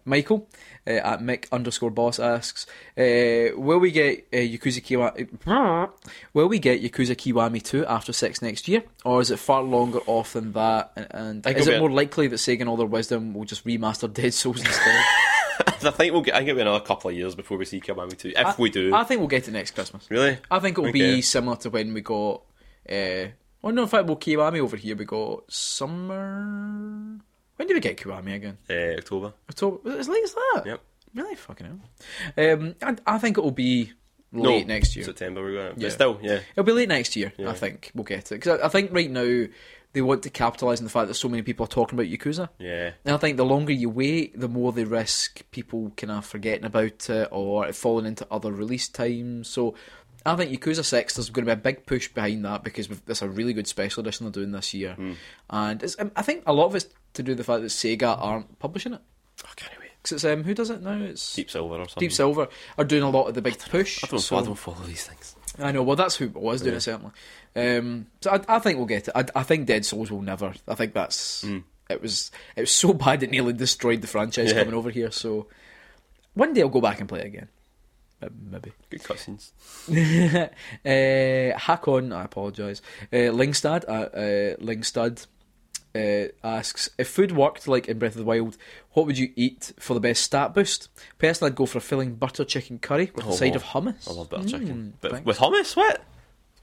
[0.05, 0.47] Michael
[0.87, 2.65] uh, at Mick underscore boss asks,
[2.97, 5.89] uh, will we get uh, Yakuza Kiwami?
[6.33, 9.99] Will we get Yakuza Kiwami two after six next year, or is it far longer
[10.07, 10.93] off than that?
[10.95, 14.11] And, and is it more likely that Sega and all their wisdom will just remaster
[14.11, 15.03] Dead Souls instead?
[15.59, 16.35] I think we'll get.
[16.35, 18.29] I think it'll be another couple of years before we see Kiwami two.
[18.29, 20.09] If I- we do, I think we'll get it next Christmas.
[20.09, 20.37] really.
[20.49, 21.15] I think it'll Okay.
[21.17, 22.43] be similar to when we got.
[22.89, 23.27] Uh,
[23.61, 27.19] well, no, in fact, well, Kiwami over here we got summer.
[27.55, 28.57] When did we get Kiwami again?
[28.69, 29.33] Uh, October.
[29.49, 29.97] October.
[29.97, 30.63] As late as that?
[30.65, 30.81] Yep.
[31.15, 32.53] Really fucking hell.
[32.53, 33.93] Um, I, I think it'll be
[34.31, 35.05] late no, next year.
[35.05, 35.41] September.
[35.41, 35.73] We're going.
[35.73, 35.89] But Yeah.
[35.89, 36.39] still, yeah.
[36.51, 37.33] It'll be late next year.
[37.37, 37.49] Yeah.
[37.49, 39.45] I think we'll get it because I, I think right now
[39.93, 42.49] they want to capitalise on the fact that so many people are talking about Yakuza.
[42.59, 42.91] Yeah.
[43.05, 46.65] And I think the longer you wait, the more they risk people kind of forgetting
[46.65, 49.47] about it or it falling into other release times.
[49.47, 49.73] So
[50.27, 53.21] I think Yakuza 6, there's going to be a big push behind that because there's
[53.21, 54.93] a really good special edition they're doing this year.
[54.93, 55.13] Hmm.
[55.49, 57.67] And it's, um, I think a lot of it's to do with the fact that
[57.69, 59.01] Sega aren't publishing it.
[59.43, 59.91] I can't wait.
[60.03, 60.99] Because it's, um, who does it now?
[61.01, 62.01] It's Deep Silver or something.
[62.01, 64.03] Deep Silver are doing a lot of the big push.
[64.03, 65.35] I don't, so- I don't follow these things.
[65.59, 65.81] I know.
[65.81, 66.77] Well, that's who was doing Yeah.
[66.77, 67.11] it certainly.
[67.55, 69.13] Um, so I, I think we'll get it.
[69.15, 70.53] I, I think Dead Souls will never.
[70.67, 71.43] I think that's
[71.89, 74.59] it was it was so bad it nearly destroyed the franchise Yeah.
[74.59, 75.09] coming over here.
[75.09, 75.47] So
[76.35, 77.47] one day I'll go back and play it again.
[78.49, 78.71] Maybe.
[78.89, 79.51] Good cutscenes.
[80.85, 82.11] uh, hack on.
[82.13, 82.81] I apologise.
[83.13, 83.85] Uh, Lingstad.
[83.87, 85.27] Uh, uh, Lingstad.
[85.95, 88.55] Uh, asks if food worked like in Breath of the Wild,
[88.91, 90.89] what would you eat for the best stat boost?
[91.17, 94.07] Personally, I'd go for a filling butter chicken curry with a Oh, side of hummus.
[94.07, 94.93] I love butter chicken.
[94.95, 95.25] Mm, But thanks.
[95.25, 96.03] with hummus, what?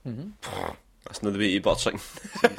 [0.05, 1.99] That's not the way to eat butter chicken.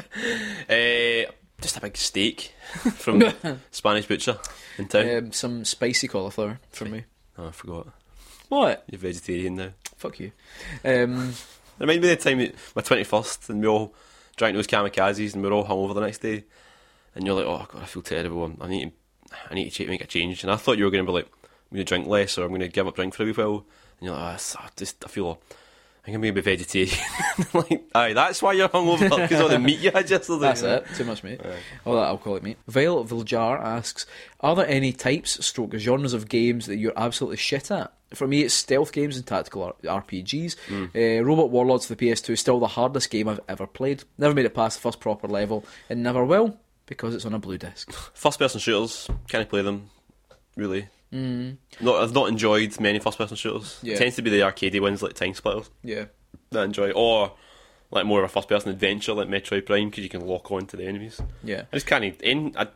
[0.68, 1.32] uh,
[1.62, 2.52] just a big steak
[2.96, 3.22] from
[3.70, 4.38] Spanish Butcher
[4.76, 5.16] in town.
[5.16, 7.04] Um, some spicy cauliflower from me.
[7.38, 7.88] oh, I forgot.
[8.48, 8.84] What?
[8.88, 9.70] You're vegetarian now.
[9.96, 10.32] Fuck you.
[10.84, 11.34] Um,
[11.78, 12.38] Remind me of the time,
[12.74, 13.94] my 21st, and we all
[14.36, 16.44] drank those kamikazes and we were all hungover the next day.
[17.14, 18.50] And you're like, oh, God, I feel terrible.
[18.60, 18.92] I need
[19.30, 20.42] to, I need to make a change.
[20.42, 22.44] And I thought you were going to be like, I'm going to drink less or
[22.44, 23.66] I'm going to give up drink for a wee while.
[23.98, 25.38] And you're like, oh, I just, I feel,
[26.06, 26.96] I'm going to be a bit vegetarian.
[27.52, 30.38] like, aye, that's why you're hungover because all the meat you had yesterday.
[30.40, 30.86] That's it.
[30.94, 31.40] Too much meat.
[31.84, 32.58] All that alcoholic meat.
[32.68, 34.06] Vale Viljar asks,
[34.40, 37.92] are there any types, stroke genres of games that you're absolutely shit at?
[38.14, 40.54] For me, it's stealth games and tactical R- RPGs.
[40.94, 44.04] Uh, Robot Warlords for the PS2 is still the hardest game I've ever played.
[44.16, 47.40] Never made it past the first proper level, and never will because it's on a
[47.40, 47.90] blue disc.
[48.14, 49.90] First person shooters, can't play them,
[50.54, 50.86] really.
[51.16, 51.56] Mm.
[51.80, 53.78] Not, I've not enjoyed many first person shooters.
[53.82, 53.94] Yeah.
[53.94, 56.06] It tends to be the arcadey ones like Time Splitters Yeah.
[56.50, 56.90] that I enjoy.
[56.92, 57.32] Or
[57.90, 60.66] like more of a first person adventure like Metroid Prime because you can lock on
[60.66, 61.20] to the enemies.
[61.42, 61.62] Yeah.
[61.72, 62.04] I just can't.
[62.22, 62.66] In, I,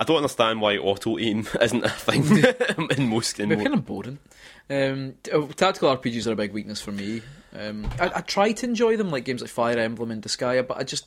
[0.00, 2.24] I don't understand why auto aim isn't a thing
[2.96, 3.40] in most.
[3.40, 4.18] In They're kind of boring.
[4.70, 7.22] Um, uh, tactical RPGs are a big weakness for me.
[7.58, 10.76] Um, I, I try to enjoy them, like games like Fire Emblem and Disgaea, but
[10.78, 11.06] I just,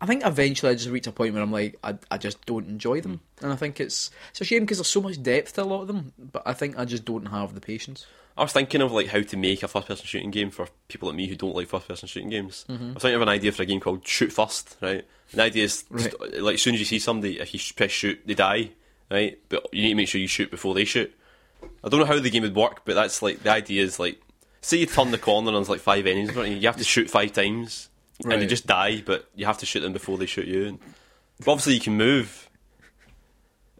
[0.00, 2.66] I think eventually I just reach a point where I'm like, I, I just don't
[2.68, 3.44] enjoy them, hmm.
[3.44, 5.82] and I think it's it's a shame because there's so much depth to a lot
[5.82, 8.06] of them, but I think I just don't have the patience.
[8.36, 11.08] I was thinking of like how to make a first person shooting game for people
[11.08, 12.64] like me who don't like first person shooting games.
[12.70, 12.90] Mm-hmm.
[12.90, 15.04] I was thinking of an idea for a game called Shoot First, right?
[15.32, 18.20] The idea is just, like as soon as you see somebody, if you press shoot,
[18.24, 18.70] they die,
[19.10, 19.38] right?
[19.50, 21.14] But you need to make sure you shoot before they shoot.
[21.84, 24.22] I don't know how the game would work, but that's like the idea is like
[24.62, 26.68] say you turn the corner and there's like five enemies in front of you, you
[26.68, 27.89] have to shoot five times
[28.24, 30.66] and they just die, but you have to shoot them before they shoot you.
[30.66, 30.78] And
[31.38, 32.48] but obviously you can move.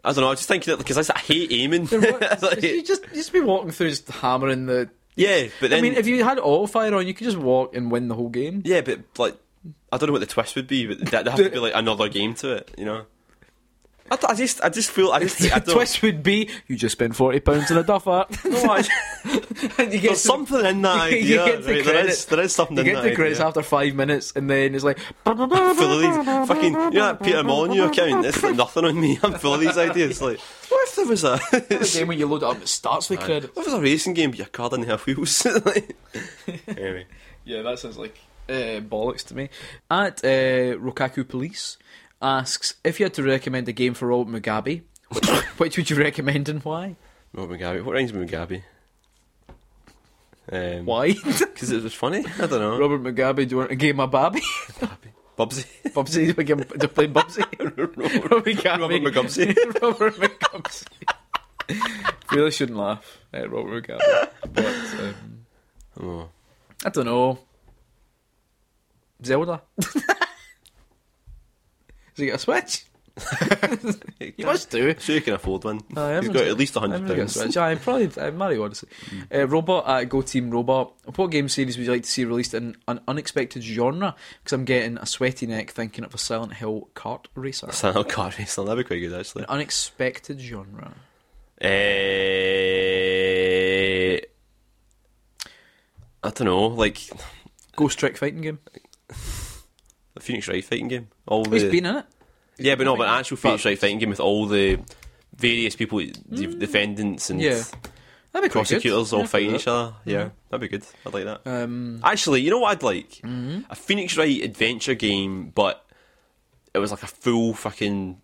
[0.03, 0.31] I don't know.
[0.31, 1.87] I just think that because I hate aiming.
[2.41, 4.89] Like, you just you just be walking through, just hammering the.
[5.15, 7.75] yeah, but then I mean, if you had auto fire on, you could just walk
[7.75, 8.63] and win the whole game.
[8.65, 9.37] Yeah, but like,
[9.91, 12.09] I don't know what the twist would be, but there has to be like another
[12.09, 13.05] game to it, you know.
[14.11, 16.91] I, I just, I just feel, I just, I the twist would be you just
[16.93, 18.83] spend forty pounds on a duffer, No, I,
[19.77, 21.45] and you get there's something in that you idea.
[21.45, 21.85] get the right?
[21.85, 23.47] there, is, there is something You in get that the credits idea.
[23.47, 25.49] after five minutes, and then it's like full of
[26.01, 28.25] these fucking, you know that Peter Molyneux account?
[28.25, 29.17] It's like nothing on me.
[29.23, 30.21] I'm full of these ideas.
[30.21, 31.39] Like, what if there was a,
[31.97, 33.55] game when you load it up, it starts with credits.
[33.55, 35.45] what if there was a racing game, but your car didn't have wheels?
[35.65, 35.95] like,
[36.67, 37.05] anyway,
[37.45, 38.19] Yeah, that sounds like
[38.49, 39.49] uh, bollocks to me.
[39.89, 41.77] At uh, Rokaku Police
[42.21, 45.25] asks if you had to recommend a game for Robert Mugabe, which,
[45.57, 46.95] which would you recommend and why?
[47.33, 47.83] Robert Mugabe.
[47.83, 48.63] What rhymes with Mugabe?
[50.51, 51.13] Um, Why?
[51.23, 52.25] Because it was funny.
[52.39, 52.77] I don't know.
[52.77, 54.41] Robert Mugabe, do you want a game of Babby?
[55.37, 55.65] Bubsy.
[55.93, 57.43] Bubsy, we give to play Bubsy.
[57.59, 58.79] Robert Mugabe.
[58.79, 59.81] Robert McGubsy.
[59.81, 60.87] Robert McGubsy.
[62.31, 65.15] really shouldn't laugh at Robert Mugabe, but um,
[66.01, 66.29] Oh.
[66.83, 67.39] I don't know.
[69.23, 69.61] Zelda.
[72.11, 72.85] Has he got a Switch?
[74.19, 74.95] He must do.
[74.99, 75.77] Sure, you can afford one.
[75.77, 77.53] Aye, He's everyone's got at least a hundred Everyone's got a pounds.
[77.53, 77.57] Switch.
[77.57, 78.87] Aye, probably uh, Mario Odyssey.
[79.33, 80.93] Uh, Robot at Go Team Robot.
[81.17, 84.15] What game series would you like to see released in an unexpected genre?
[84.43, 87.69] Because I'm getting a sweaty neck thinking of a Silent Hill kart racer.
[87.73, 89.43] Silent Car Racing, that'd be quite good actually.
[89.43, 90.93] An unexpected genre.
[92.91, 94.19] Eh,
[96.23, 96.99] I don't know, like
[97.75, 98.59] Ghost Trick fighting game.
[100.21, 101.07] the Phoenix Wright fighting game.
[101.27, 102.05] All He's the been in it.
[102.57, 104.79] yeah, but no, but an actual Phoenix Wright fighting game with all the
[105.35, 107.43] various people, the defendants and Mm.
[107.43, 107.63] Yeah.
[108.33, 108.75] That'd be quite good.
[108.75, 109.93] prosecutors all Yeah, fighting each other.
[110.05, 110.85] Yeah, that'd be good.
[111.05, 111.43] I'd like that.
[111.43, 111.63] that.
[111.63, 113.09] Um, Actually, you know what I'd like?
[113.23, 113.61] Mm-hmm.
[113.69, 115.85] A Phoenix Wright adventure game, but
[116.73, 118.21] it was like a full fucking,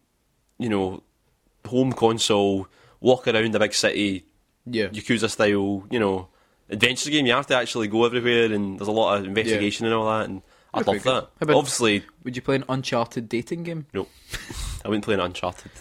[0.59, 1.03] you know,
[1.65, 2.67] home console,
[3.01, 4.25] walk around the big city,
[4.65, 4.87] yeah.
[4.87, 6.29] Yakuza style, you know,
[6.69, 7.25] adventure game.
[7.25, 10.29] You have to actually go everywhere, and there's a lot of investigation and all that.
[10.29, 10.41] And
[10.79, 11.13] I'd love that.
[11.13, 13.85] How about- Obviously, Would you play an Uncharted dating game?
[13.93, 14.07] no,
[14.85, 15.71] I wouldn't play an Uncharted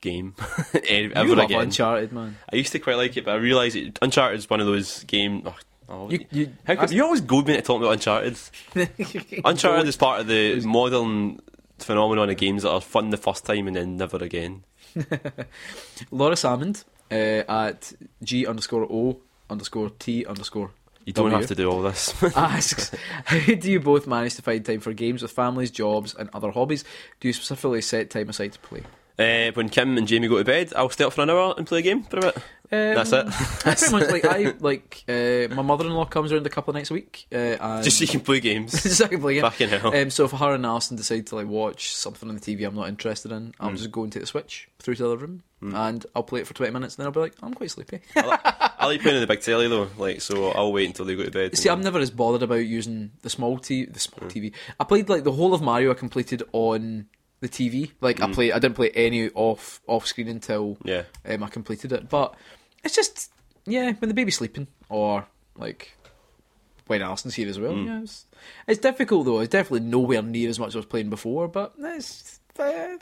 [0.00, 0.34] game
[0.88, 1.60] ever you love again.
[1.62, 2.36] Uncharted, man.
[2.52, 5.42] I used to quite like it, but I realised Uncharted is one of those games.
[5.46, 5.54] Oh,
[5.88, 8.38] oh, You- you- how could, you always goad me to talk about Uncharted.
[9.44, 11.40] Uncharted is part of the modern
[11.78, 14.64] phenomenon of games that are fun the first time and then never again.
[16.10, 17.14] Laura Salmond uh,
[17.48, 19.18] at G underscore O
[19.50, 20.70] underscore T underscore
[21.08, 22.12] You don't have to do all this.
[22.36, 22.94] Ah, asks,
[23.24, 26.50] how do you both manage to find time for games with families, jobs, and other
[26.50, 26.84] hobbies?
[27.20, 28.82] Do you specifically set time aside to play?
[29.18, 31.66] Uh, when Kim and Jamie go to bed, I'll stay up for an hour and
[31.66, 32.36] play a game for a bit.
[32.70, 33.26] Um, That's it.
[33.60, 36.94] Pretty much like I like uh, my mother-in-law comes around a couple of nights a
[36.94, 38.72] week, uh, and Just so you can play games.
[38.72, 39.50] Just so I can play a game.
[39.50, 39.96] Fucking hell.
[39.96, 42.74] Um, so if her and Alison decide to like watch something on the TV I'm
[42.74, 43.54] not interested in.
[43.58, 46.40] I'll just go and take the Switch through to the other room, and I'll play
[46.40, 48.00] it for twenty minutes, and then I'll be like, I'm quite sleepy.
[48.14, 50.50] I like playing on the big telly though, like so.
[50.50, 51.56] I'll wait until they go to bed.
[51.56, 54.52] See, I'm never as bothered about using the small t the small TV.
[54.78, 55.90] I played like the whole of Mario.
[55.90, 57.06] I completed on
[57.40, 57.92] the TV.
[58.00, 61.04] Like I play, I didn't play any off off screen until Yeah.
[61.28, 62.08] um, I completed it.
[62.08, 62.34] But
[62.84, 63.30] it's just
[63.66, 65.94] yeah, when the baby's sleeping or like
[66.86, 67.76] when Alison's here as well.
[67.76, 68.26] Yeah, it's,
[68.66, 69.40] it's difficult though.
[69.40, 71.48] It's definitely nowhere near as much as I was playing before.
[71.48, 72.96] But it's uh,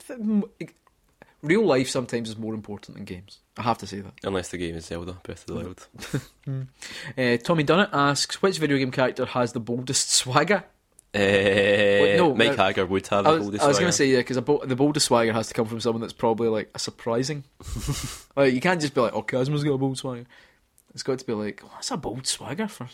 [1.43, 3.39] real life sometimes is more important than games.
[3.57, 4.13] I have to say that.
[4.25, 5.89] Unless the game is Zelda Breath of the Wild.
[7.19, 10.65] Uh, Tommy Dunnett asks, which video game character has the boldest swagger?
[11.17, 12.57] Uh, no, Mike no.
[12.57, 15.07] Haggar would have I was, I was going to say yeah, because bo- the boldest
[15.07, 17.45] swagger has to come from someone that's probably like a surprising.
[18.37, 20.25] like you can't just be like, "Oh, Kazma's got a bold swagger."
[20.95, 22.89] It's got to be like, "What's a bold swagger for?"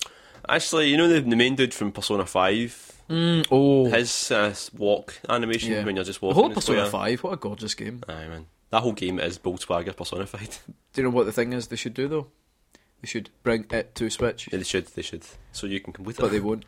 [0.49, 3.03] Actually, you know the, the main dude from Persona 5?
[3.09, 5.85] Mm, oh, His uh, walk animation Yeah.
[5.85, 6.43] when you're just the walking.
[6.43, 7.23] whole Persona Five.
[7.23, 8.03] What a gorgeous game.
[8.09, 8.47] Aye, man.
[8.71, 10.49] That whole game is Bold Swagger personified.
[10.95, 11.69] Do you know what the thing is?
[11.69, 12.27] They should do though.
[13.03, 15.25] They should bring it to Switch, yeah, they should, they should.
[15.51, 16.23] So you can complete it.
[16.23, 16.65] but they won't.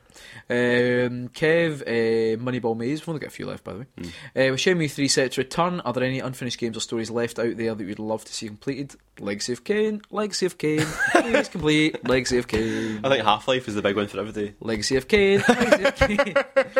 [0.51, 3.01] Um, Kev, uh, Moneyball Maze.
[3.01, 3.87] We've only got a few left, by the way.
[3.99, 4.07] Mm.
[4.09, 7.38] Uh, with Shenmue 3 set to return, are there any unfinished games or stories left
[7.38, 8.97] out there that you'd love to see completed?
[9.20, 13.01] Legacy of Kain, Legacy of Kain, please complete, Legacy of Kain.
[13.05, 14.55] I think Half Life is the big one for everybody.
[14.59, 16.35] Legacy of Kain, Legacy of Kain,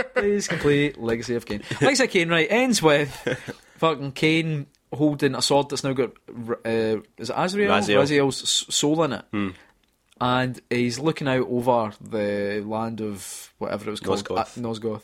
[0.17, 1.63] please complete, Legacy of Kain.
[1.81, 3.13] Legacy of Kain, right, ends with
[3.77, 6.13] fucking Kain holding a sword that's now got,
[6.65, 7.71] uh, is it Azrael?
[7.71, 8.01] Raziel.
[8.03, 9.25] Raziel's soul in it.
[9.31, 9.49] Hmm.
[10.21, 14.25] And he's looking out over the land of whatever it was called.
[14.25, 14.39] Nosgoth.
[14.59, 15.03] Uh, Nosgoth.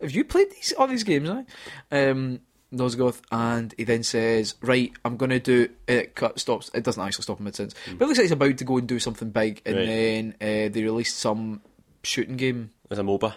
[0.00, 1.42] Have you played these all these games, eh?
[2.10, 2.40] Um,
[2.72, 6.70] Nosgoth, and he then says, "Right, I'm going to do." It cut stops.
[6.74, 8.78] It doesn't actually stop in mid sentence, but it looks like he's about to go
[8.78, 9.80] and do something big, and Hmm.
[9.80, 9.86] Right.
[9.86, 11.60] then uh, they released some
[12.02, 12.70] shooting game.
[12.88, 13.34] There's a MOBA.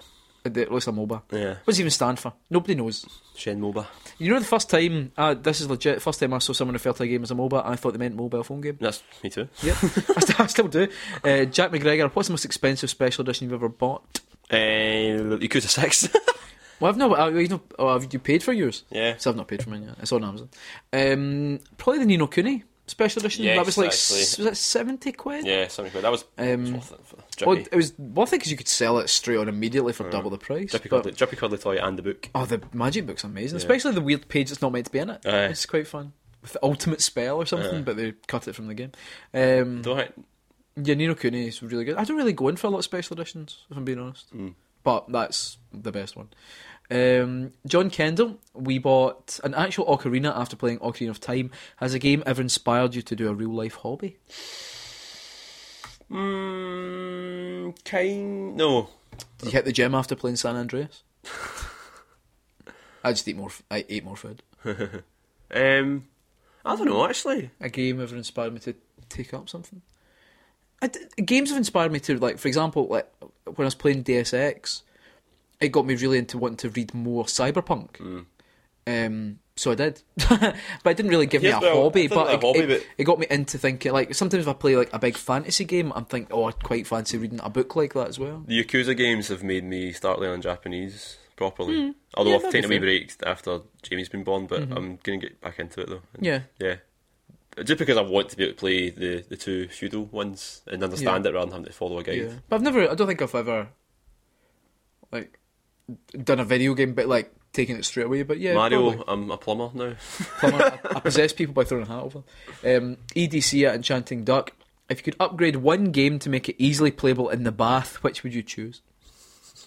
[0.55, 1.21] It looks like a MOBA.
[1.31, 1.49] Yeah.
[1.49, 2.33] What does it even stand for?
[2.49, 3.05] Nobody knows.
[3.35, 3.85] Shen MOBA.
[4.19, 6.01] You know, the first time, uh, this is legit.
[6.01, 7.99] First time I saw someone refer to a game as a MOBA, I thought they
[7.99, 8.77] meant mobile phone game.
[8.79, 9.47] That's me too.
[9.63, 10.87] Yep, I, still, I still do.
[11.23, 14.21] Uh, Jack McGregor, what's the most expensive special edition you've ever bought?
[14.49, 16.09] Uh, Yakuza 6.
[16.79, 18.83] Well, I've no, uh, you know, oh, have you paid for yours?
[18.91, 19.15] yeah.
[19.17, 19.95] So I've not paid for mine yet.
[19.99, 20.49] It's on Amazon.
[20.93, 23.43] Um, probably the Ni no Kuni special edition.
[23.45, 25.45] Yes, that was like was that seventy quid?
[25.45, 26.03] Yeah, seventy quid.
[26.03, 26.11] that.
[26.11, 27.45] was, Um, was worth it.
[27.45, 30.29] Well, it was worth it because you could sell it straight on immediately for double
[30.29, 30.71] the price.
[30.71, 30.89] Drippy,
[31.35, 32.29] cuddly, Toy and the book.
[32.33, 33.63] oh, the magic book's amazing, Yeah.
[33.63, 35.25] especially the weird page that's not meant to be in it.
[35.25, 35.45] Aye.
[35.45, 37.81] It's quite fun with the ultimate spell or something, Aye.
[37.81, 38.91] but they cut it from the game.
[39.33, 40.09] Um, Don't I?
[40.75, 41.95] yeah, Ni no Kuni is really good.
[41.97, 44.35] I don't really go in for a lot of special editions, if I'm being honest.
[44.35, 44.53] Mm.
[44.83, 46.29] but that's the best one.
[46.89, 51.51] Um, John Kendall, we bought an actual Ocarina after playing Ocarina of Time.
[51.77, 54.17] Has a game ever inspired you to do a real life hobby?
[56.09, 58.55] Mm, kind.
[58.55, 58.89] No.
[59.39, 61.03] Did you hit the gym after playing San Andreas?
[63.03, 63.49] I just eat more.
[63.49, 64.43] f- I ate more food.
[65.49, 66.07] Um,
[66.65, 67.51] I don't know, actually.
[67.61, 68.75] A game ever inspired me to
[69.07, 69.81] take up something?
[70.81, 73.09] I d- games have inspired me to like, for example, like
[73.45, 74.83] when I was playing Deus Ex,
[75.59, 77.91] it got me really into wanting to read more cyberpunk.
[77.97, 78.25] Mm.
[78.87, 82.07] Um, so I did, but it didn't really give Yes, me a well, hobby.
[82.07, 83.91] But, not a it, hobby, it, but- it got me into thinking.
[83.91, 86.85] Like sometimes if I play like a big fantasy game, I'm thinking, oh, I'd quite
[86.87, 88.43] fancy reading a book like that as well.
[88.45, 91.95] The Yakuza games have made me start learning Japanese properly.
[92.13, 92.41] Although Hmm.
[92.41, 94.75] Yeah, I've taken a be wee break after Jamie's been born, but Mhm.
[94.77, 96.01] I'm going to get back into it though.
[96.19, 96.75] Yeah, Yeah.
[97.63, 100.83] Just because I want to be able to play the, the two feudal ones and
[100.83, 102.17] understand it rather than having to follow a guide.
[102.17, 102.33] yeah.
[102.47, 102.87] But I've never.
[102.89, 103.69] I don't think I've ever
[105.11, 105.39] like
[106.23, 108.23] done a video game, but like taking it straight away.
[108.23, 109.05] But yeah, Mario, probably.
[109.07, 109.95] I'm a plumber now.
[110.39, 112.23] Plumber, I, I possess people by throwing a hat over.
[112.61, 112.83] them.
[112.83, 114.53] Um, EDC at Enchanting Duck.
[114.89, 118.23] If you could upgrade one game to make it easily playable in the bath, which
[118.23, 118.81] would you choose?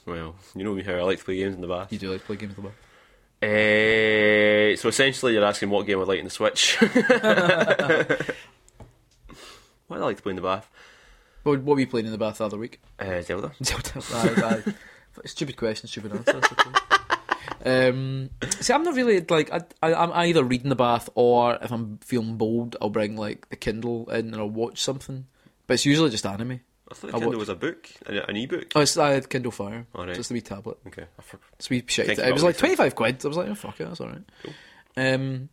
[0.07, 1.93] Well, you know me how I like to play games in the bath.
[1.93, 2.79] You do like to play games in the bath.
[3.43, 6.77] Uh, so essentially, you're asking what game I'd like in the Switch.
[6.81, 7.05] what do
[9.91, 10.71] I like to play in the bath?
[11.43, 12.81] What, what were you playing in the bath the other week?
[12.99, 13.53] Uh, Zelda.
[13.63, 14.03] Zelda.
[14.13, 14.75] Aye, aye.
[15.27, 16.41] Stupid question, stupid answer.
[16.43, 16.81] I.
[17.63, 18.31] Um,
[18.61, 21.99] see, I'm not really like I, I, I'm either reading the bath or if I'm
[21.99, 25.27] feeling bold, I'll bring like the Kindle in and I'll watch something.
[25.67, 26.61] But it's usually just anime.
[26.91, 28.73] I thought I Kindle watch- was a book, an, an e-book.
[28.75, 29.87] Oh, it's I had Kindle Fire.
[29.95, 30.17] Alright.
[30.17, 30.79] Just a wee tablet.
[30.87, 32.07] Okay, I for- It's a wee shit.
[32.07, 33.23] Can't It was like twenty five quid.
[33.23, 34.23] I was like, oh fuck it, that's alright.
[34.43, 34.53] Cool.
[34.97, 35.49] Um,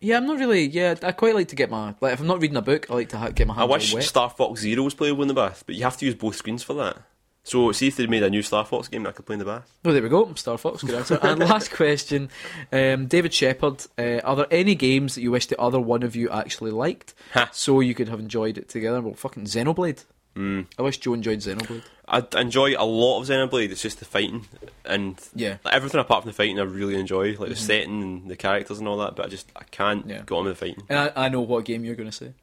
[0.00, 0.66] yeah, I'm not really.
[0.66, 2.94] Yeah, I quite like to get my like if I'm not reading a book, I
[2.94, 4.02] like to ha- get my I hands wish wet.
[4.04, 6.64] Star Fox Zero was playable in the bath, but you have to use both screens
[6.64, 6.96] for that.
[7.42, 9.38] So, see if they made a new Star Fox game that I could play in
[9.38, 9.72] the bath.
[9.84, 10.32] Oh, there we go.
[10.34, 11.18] Star Fox, good answer.
[11.22, 12.28] and last question,
[12.70, 13.86] um, David Shepard.
[13.98, 17.14] Uh, are there any games that you wish the other one of you actually liked,
[17.32, 17.48] Ha.
[17.52, 19.00] so you could have enjoyed it together?
[19.00, 20.04] Well, fucking Xenoblade.
[20.36, 20.66] Mm.
[20.78, 21.82] I wish Joe enjoyed Xenoblade.
[22.06, 23.70] I enjoy a lot of Xenoblade.
[23.70, 24.46] It's just the fighting
[24.84, 25.56] and Yeah.
[25.64, 26.58] like, everything apart from the fighting.
[26.60, 29.16] I really enjoy, like the setting and the characters and all that.
[29.16, 30.22] But I just I can't Yeah.
[30.26, 30.84] go on with the fighting.
[30.88, 32.34] And I, I know what game you're going to say.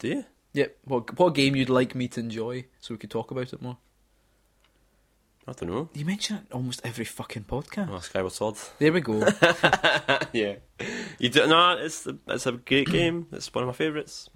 [0.00, 0.24] Do you?
[0.54, 0.76] Yep.
[0.84, 3.76] What what game you'd like me to enjoy, so we could talk about it more.
[5.48, 5.88] I don't know.
[5.94, 7.88] You mention it almost every fucking podcast.
[7.90, 8.56] Oh, Skyward Sword.
[8.78, 9.20] There we go.
[10.32, 10.56] yeah.
[11.18, 11.76] You do no.
[11.78, 13.26] It's a, it's a great game.
[13.32, 14.28] It's one of my favourites.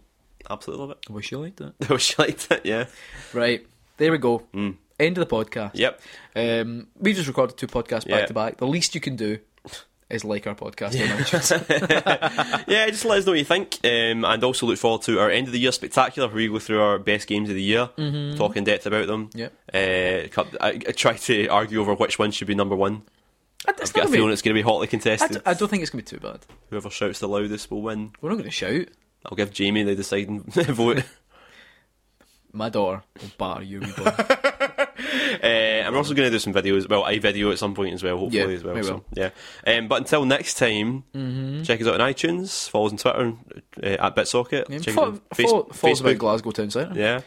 [0.48, 1.06] Absolutely love it.
[1.10, 1.72] I wish you liked it.
[1.88, 2.64] I wish you liked it.
[2.64, 2.86] Yeah.
[3.32, 3.66] Right.
[3.96, 4.46] There we go.
[4.54, 4.76] Mm.
[5.00, 5.72] End of the podcast.
[5.74, 6.00] Yep.
[6.36, 8.58] Um, we've just recorded two podcasts back to back.
[8.58, 9.38] The least you can do
[10.10, 12.64] is like our podcast on iTunes.
[12.68, 15.30] yeah, just let us know what you think, um, and also look forward to our
[15.30, 17.88] end of the year spectacular, where we go through our best games of the year,
[18.36, 19.30] talk in depth about them.
[19.34, 19.52] Yep.
[19.72, 23.02] Uh, I, I try to argue over which one should be number one.
[23.66, 25.32] I, it's I've got a feeling be, it's going to be hotly contested.
[25.32, 26.40] d- I don't think it's going to be too bad.
[26.70, 28.12] Whoever shouts the loudest will win.
[28.20, 28.86] We're not going to shout.
[29.26, 31.04] I'll give Jamie the deciding vote.
[32.52, 33.82] My door will bar you.
[35.42, 35.46] Uh,
[36.00, 38.40] also going to do some videos, well, a video at some point as well, hopefully
[38.40, 38.74] Yeah, as well.
[38.74, 39.30] we So yeah.
[39.66, 41.04] Um, but until next time,
[41.64, 43.32] check us out on iTunes, follow us on Twitter
[43.82, 46.98] uh, at BitSocket, Yeah, check follow, face- follow, follow about Glasgow Town Centre.
[46.98, 47.20] Yeah.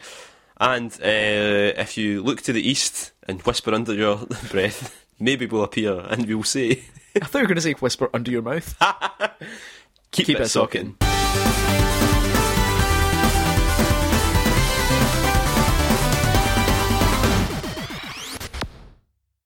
[0.60, 4.16] And uh, if you look to the east and whisper under your
[4.50, 6.84] breath, maybe we'll appear and we'll say,
[7.16, 8.76] I thought you were going to say whisper under your mouth.
[10.12, 10.96] keep, Keep it it socking.